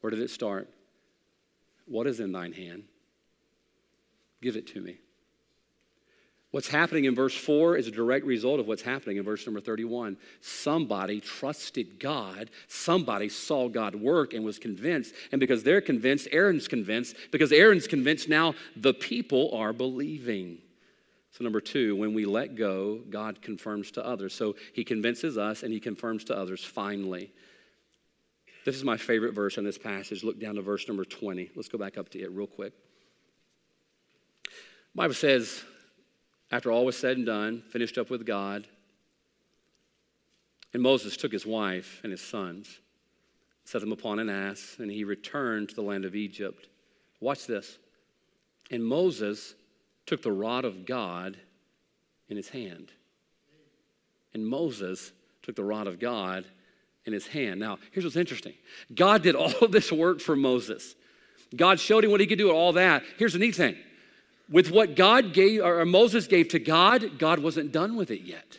[0.00, 0.68] Where did it start?
[1.90, 2.84] What is in thine hand?
[4.40, 4.98] Give it to me.
[6.52, 9.60] What's happening in verse 4 is a direct result of what's happening in verse number
[9.60, 10.16] 31.
[10.40, 12.50] Somebody trusted God.
[12.68, 15.14] Somebody saw God work and was convinced.
[15.32, 17.16] And because they're convinced, Aaron's convinced.
[17.32, 20.58] Because Aaron's convinced, now the people are believing.
[21.32, 24.32] So, number two, when we let go, God confirms to others.
[24.34, 27.32] So, He convinces us and He confirms to others finally.
[28.64, 30.22] This is my favorite verse in this passage.
[30.22, 31.50] Look down to verse number 20.
[31.56, 32.72] Let's go back up to it real quick.
[34.94, 35.64] Bible says,
[36.50, 38.66] after all was said and done, finished up with God,
[40.72, 42.80] and Moses took his wife and his sons,
[43.64, 46.68] set them upon an ass, and he returned to the land of Egypt.
[47.20, 47.78] Watch this.
[48.70, 49.54] And Moses
[50.06, 51.36] took the rod of God
[52.28, 52.92] in his hand.
[54.32, 56.46] And Moses took the rod of God
[57.06, 57.60] in his hand.
[57.60, 58.54] Now, here's what's interesting
[58.94, 60.94] God did all of this work for Moses.
[61.54, 63.02] God showed him what he could do, with all that.
[63.18, 63.76] Here's the neat thing
[64.50, 68.58] with what God gave, or Moses gave to God, God wasn't done with it yet.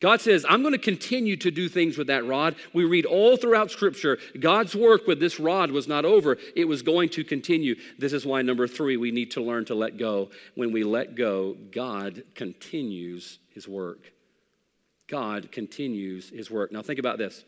[0.00, 2.56] God says, I'm going to continue to do things with that rod.
[2.74, 6.82] We read all throughout Scripture, God's work with this rod was not over, it was
[6.82, 7.76] going to continue.
[7.98, 10.30] This is why, number three, we need to learn to let go.
[10.54, 14.13] When we let go, God continues his work.
[15.06, 16.72] God continues his work.
[16.72, 17.44] Now, think about this.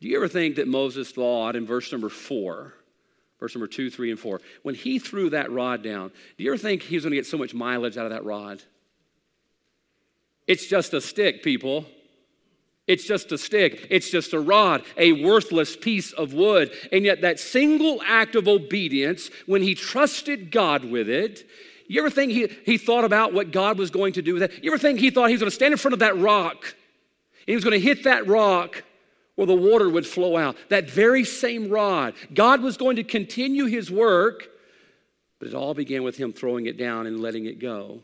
[0.00, 2.74] Do you ever think that Moses thought in verse number four,
[3.40, 6.58] verse number two, three, and four, when he threw that rod down, do you ever
[6.58, 8.62] think he was going to get so much mileage out of that rod?
[10.46, 11.86] It's just a stick, people.
[12.86, 13.88] It's just a stick.
[13.90, 16.70] It's just a rod, a worthless piece of wood.
[16.92, 21.48] And yet, that single act of obedience, when he trusted God with it,
[21.88, 24.52] you ever think he, he thought about what God was going to do with it?
[24.62, 26.56] You ever think he thought he was going to stand in front of that rock
[26.64, 28.82] and he was going to hit that rock
[29.36, 30.56] where the water would flow out?
[30.68, 32.14] That very same rod.
[32.34, 34.48] God was going to continue his work,
[35.38, 38.00] but it all began with him throwing it down and letting it go.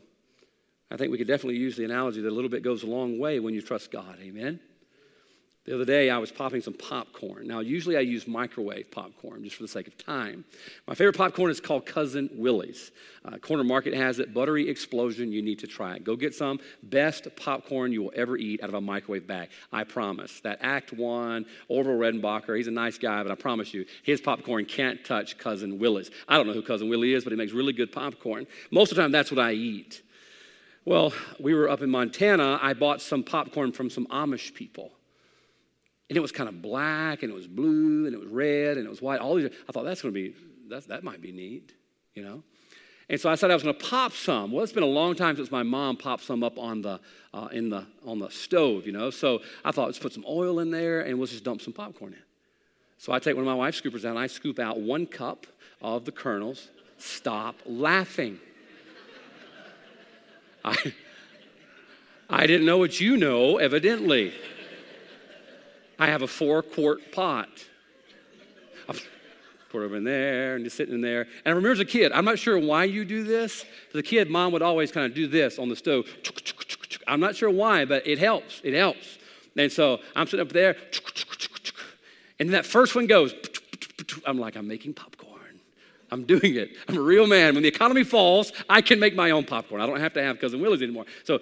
[0.90, 3.18] I think we could definitely use the analogy that a little bit goes a long
[3.18, 4.18] way when you trust God.
[4.20, 4.60] Amen?
[5.64, 7.46] The other day, I was popping some popcorn.
[7.46, 10.44] Now, usually I use microwave popcorn just for the sake of time.
[10.88, 12.90] My favorite popcorn is called Cousin Willie's.
[13.24, 14.34] Uh, Corner Market has it.
[14.34, 15.30] Buttery explosion.
[15.30, 16.02] You need to try it.
[16.02, 16.58] Go get some.
[16.82, 19.50] Best popcorn you will ever eat out of a microwave bag.
[19.70, 20.40] I promise.
[20.40, 24.64] That Act One, Orville Redenbacher, he's a nice guy, but I promise you, his popcorn
[24.64, 26.10] can't touch Cousin Willie's.
[26.26, 28.48] I don't know who Cousin Willie is, but he makes really good popcorn.
[28.72, 30.02] Most of the time, that's what I eat.
[30.84, 32.58] Well, we were up in Montana.
[32.60, 34.90] I bought some popcorn from some Amish people.
[36.08, 38.86] And it was kind of black, and it was blue, and it was red, and
[38.86, 39.20] it was white.
[39.20, 40.34] All these, I thought that's going to be,
[40.68, 41.74] that's, that might be neat,
[42.14, 42.42] you know?
[43.08, 44.52] And so I said I was going to pop some.
[44.52, 47.00] Well, it's been a long time since my mom popped some up on the,
[47.34, 49.10] uh, in the, on the stove, you know?
[49.10, 52.12] So I thought, let's put some oil in there, and we'll just dump some popcorn
[52.12, 52.22] in.
[52.98, 55.46] So I take one of my wife's scoopers out, and I scoop out one cup
[55.80, 56.68] of the kernels.
[56.98, 58.38] Stop laughing.
[60.64, 60.76] I,
[62.30, 64.32] I didn't know what you know, evidently.
[66.02, 67.48] I have a four quart pot.
[68.88, 68.94] I
[69.70, 71.20] put it over in there and just sitting in there.
[71.20, 73.64] And I remember as a kid, I'm not sure why you do this.
[73.90, 76.06] As a kid, mom would always kind of do this on the stove.
[77.06, 78.60] I'm not sure why, but it helps.
[78.64, 79.16] It helps.
[79.56, 80.76] And so I'm sitting up there,
[82.40, 83.32] and then that first one goes.
[84.26, 85.60] I'm like, I'm making popcorn.
[86.10, 86.70] I'm doing it.
[86.88, 87.54] I'm a real man.
[87.54, 89.80] When the economy falls, I can make my own popcorn.
[89.80, 91.06] I don't have to have Cousin Willie's anymore.
[91.22, 91.38] So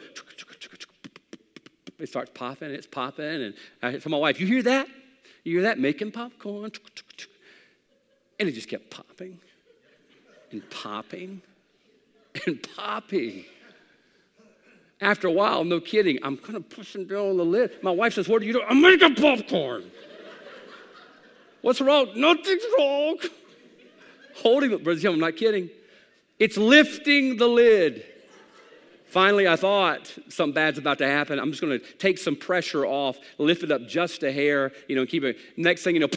[2.02, 3.24] it starts popping, and it's popping.
[3.24, 4.88] And I tell my wife, You hear that?
[5.44, 5.78] You hear that?
[5.78, 6.70] Making popcorn.
[8.38, 9.38] And it just kept popping
[10.50, 11.42] and popping
[12.46, 13.44] and popping.
[15.02, 17.82] After a while, no kidding, I'm kind of pushing down on the lid.
[17.82, 18.66] My wife says, What are you doing?
[18.68, 19.90] I'm making popcorn.
[21.62, 22.08] What's wrong?
[22.14, 23.18] Nothing's wrong
[24.40, 24.82] holding it.
[24.82, 25.70] Brother Jim, I'm not kidding.
[26.38, 28.04] It's lifting the lid.
[29.10, 31.40] Finally, I thought something bad's about to happen.
[31.40, 34.94] I'm just going to take some pressure off, lift it up just a hair, you
[34.94, 35.36] know, keep it.
[35.56, 36.08] Next thing you know,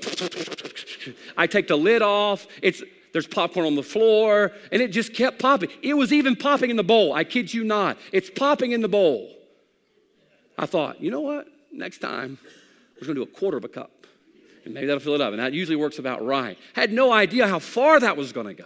[1.36, 2.46] I take the lid off.
[2.62, 5.70] It's there's popcorn on the floor, and it just kept popping.
[5.82, 7.14] It was even popping in the bowl.
[7.14, 7.98] I kid you not.
[8.12, 9.30] It's popping in the bowl.
[10.58, 11.48] I thought, you know what?
[11.72, 12.38] Next time,
[12.96, 13.92] we're going to do a quarter of a cup
[14.66, 15.32] and maybe that'll fill it up.
[15.32, 16.58] And that usually works about right.
[16.74, 18.66] Had no idea how far that was going to go.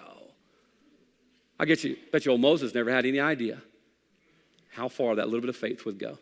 [1.59, 3.61] I get you, bet you old Moses never had any idea
[4.77, 6.19] how far that little bit of faith would go.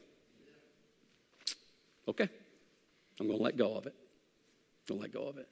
[2.08, 2.30] Okay,
[3.20, 3.94] I'm going to let go of it.
[4.88, 5.48] To let go of it.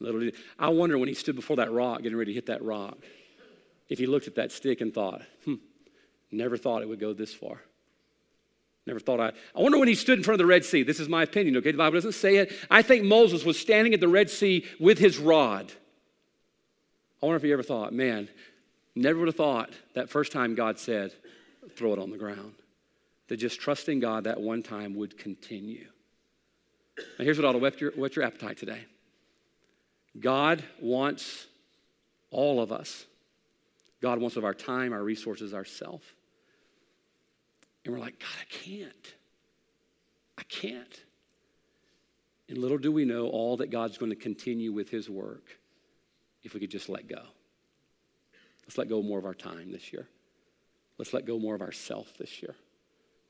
[0.00, 2.96] Little, I wonder when he stood before that rock, getting ready to hit that rock,
[3.88, 5.56] if he looked at that stick and thought, hmm,
[6.30, 7.60] never thought it would go this far.
[8.86, 9.32] Never thought I.
[9.54, 10.84] I wonder when he stood in front of the Red Sea.
[10.84, 11.72] This is my opinion, okay?
[11.72, 12.52] The Bible doesn't say it.
[12.70, 15.70] I think Moses was standing at the Red Sea with his rod.
[17.22, 18.28] I wonder if he ever thought, man,
[18.94, 21.12] never would have thought that first time God said,
[21.76, 22.54] throw it on the ground.
[23.28, 25.86] That just trusting God that one time would continue.
[27.18, 28.84] Now, here's what ought to whet your, whet your appetite today
[30.18, 31.46] God wants
[32.30, 33.06] all of us.
[34.00, 36.02] God wants of our time, our resources, ourself.
[37.84, 39.14] And we're like, God, I can't.
[40.36, 41.04] I can't.
[42.48, 45.58] And little do we know all that God's going to continue with his work
[46.42, 47.22] if we could just let go.
[48.64, 50.08] Let's let go more of our time this year.
[50.98, 52.56] Let's let go more of ourself this year.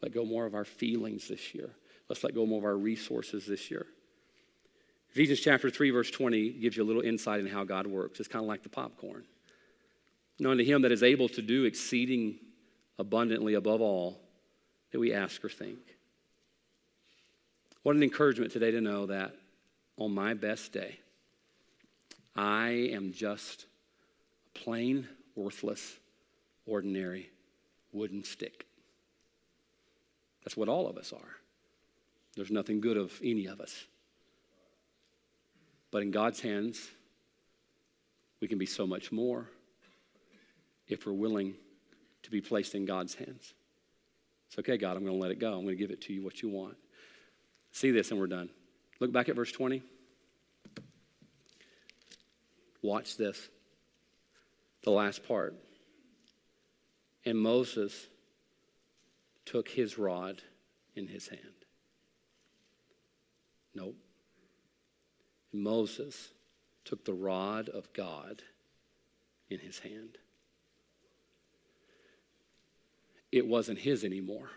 [0.03, 1.71] Let go more of our feelings this year.
[2.09, 3.87] Let's let go more of our resources this year.
[5.11, 8.21] Ephesians chapter 3, verse 20 gives you a little insight in how God works.
[8.21, 9.25] It's kind of like the popcorn.
[10.39, 12.39] Knowing to him that is able to do exceeding
[12.99, 14.21] abundantly above all
[14.93, 15.79] that we ask or think.
[17.83, 19.35] What an encouragement today to know that
[19.97, 20.99] on my best day,
[22.37, 23.67] I am just
[24.55, 25.99] plain, worthless,
[26.67, 27.31] ordinary
[27.99, 28.67] wooden stick.
[30.45, 31.37] That's what all of us are.
[32.37, 33.85] There's nothing good of any of us.
[35.91, 36.89] But in God's hands,
[38.41, 39.51] we can be so much more
[40.87, 41.55] if we're willing
[42.23, 43.55] to be placed in God's hands.
[44.49, 45.49] It's okay, God, I'm going to let it go.
[45.49, 46.77] I'm going to give it to you what you want.
[47.73, 48.49] See this, and we're done.
[49.01, 49.83] Look back at verse 20.
[52.83, 53.49] Watch this.
[54.85, 55.55] The last part.
[57.29, 58.07] And Moses
[59.45, 60.41] took his rod
[60.97, 61.43] in his hand.
[63.75, 63.97] Nope.
[65.53, 66.31] Moses
[66.87, 68.43] took the rod of God
[69.51, 70.17] in his hand.
[73.31, 74.49] It wasn't his anymore,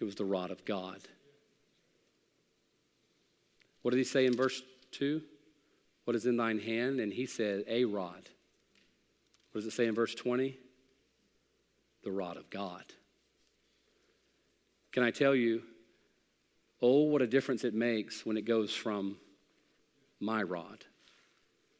[0.00, 1.00] it was the rod of God.
[3.82, 5.20] What did he say in verse 2?
[6.04, 7.00] What is in thine hand?
[7.00, 8.28] And he said, A rod.
[9.50, 10.60] What does it say in verse 20?
[12.02, 12.84] The rod of God.
[14.92, 15.62] Can I tell you,
[16.80, 19.16] oh, what a difference it makes when it goes from
[20.20, 20.84] my rod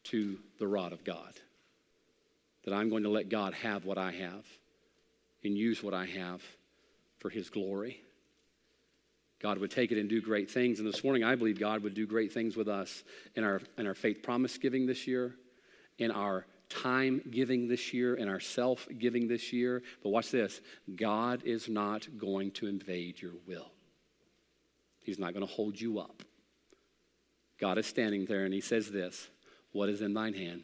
[0.04, 1.32] to the rod of God.
[2.64, 4.44] That I'm going to let God have what I have
[5.44, 6.42] and use what I have
[7.18, 8.00] for His glory.
[9.40, 10.78] God would take it and do great things.
[10.78, 13.02] And this morning, I believe God would do great things with us
[13.34, 15.34] in our, in our faith promise giving this year,
[15.98, 19.82] in our time giving this year, and our self giving this year.
[20.02, 20.60] But watch this
[20.96, 23.70] God is not going to invade your will,
[25.00, 26.22] He's not going to hold you up.
[27.60, 29.28] God is standing there and He says this
[29.72, 30.62] What is in thine hand?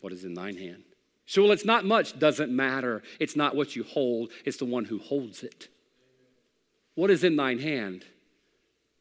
[0.00, 0.84] What is in thine hand?
[1.26, 3.02] So, well, it's not much, doesn't matter.
[3.18, 5.68] It's not what you hold, it's the one who holds it.
[6.94, 8.04] What is in thine hand?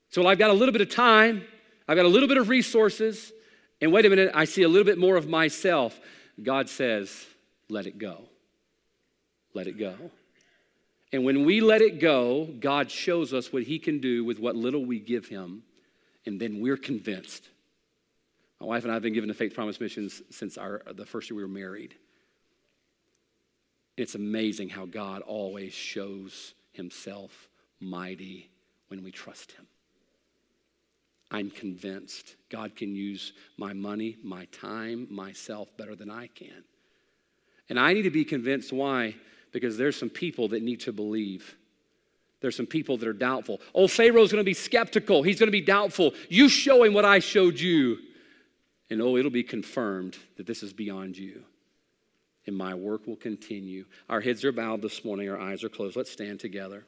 [0.09, 1.43] So, well, I've got a little bit of time,
[1.87, 3.31] I've got a little bit of resources,
[3.83, 5.99] and wait a minute, I see a little bit more of myself.
[6.41, 7.25] God says,
[7.67, 8.21] let it go.
[9.53, 9.93] Let it go.
[11.11, 14.55] And when we let it go, God shows us what He can do with what
[14.55, 15.63] little we give Him,
[16.25, 17.49] and then we're convinced.
[18.61, 21.29] My wife and I have been given the Faith Promise missions since our, the first
[21.29, 21.93] year we were married.
[23.97, 27.49] It's amazing how God always shows Himself
[27.81, 28.49] mighty
[28.87, 29.67] when we trust Him.
[31.33, 36.63] I'm convinced God can use my money, my time, myself better than I can.
[37.69, 39.15] And I need to be convinced why?
[39.51, 41.55] Because there's some people that need to believe.
[42.39, 43.61] There's some people that are doubtful.
[43.73, 45.23] Oh, Pharaoh's gonna be skeptical.
[45.23, 46.13] He's gonna be doubtful.
[46.29, 47.97] You show him what I showed you.
[48.91, 51.43] And oh, it'll be confirmed that this is beyond you.
[52.45, 53.85] And my work will continue.
[54.07, 55.95] Our heads are bowed this morning, our eyes are closed.
[55.95, 56.85] Let's stand together.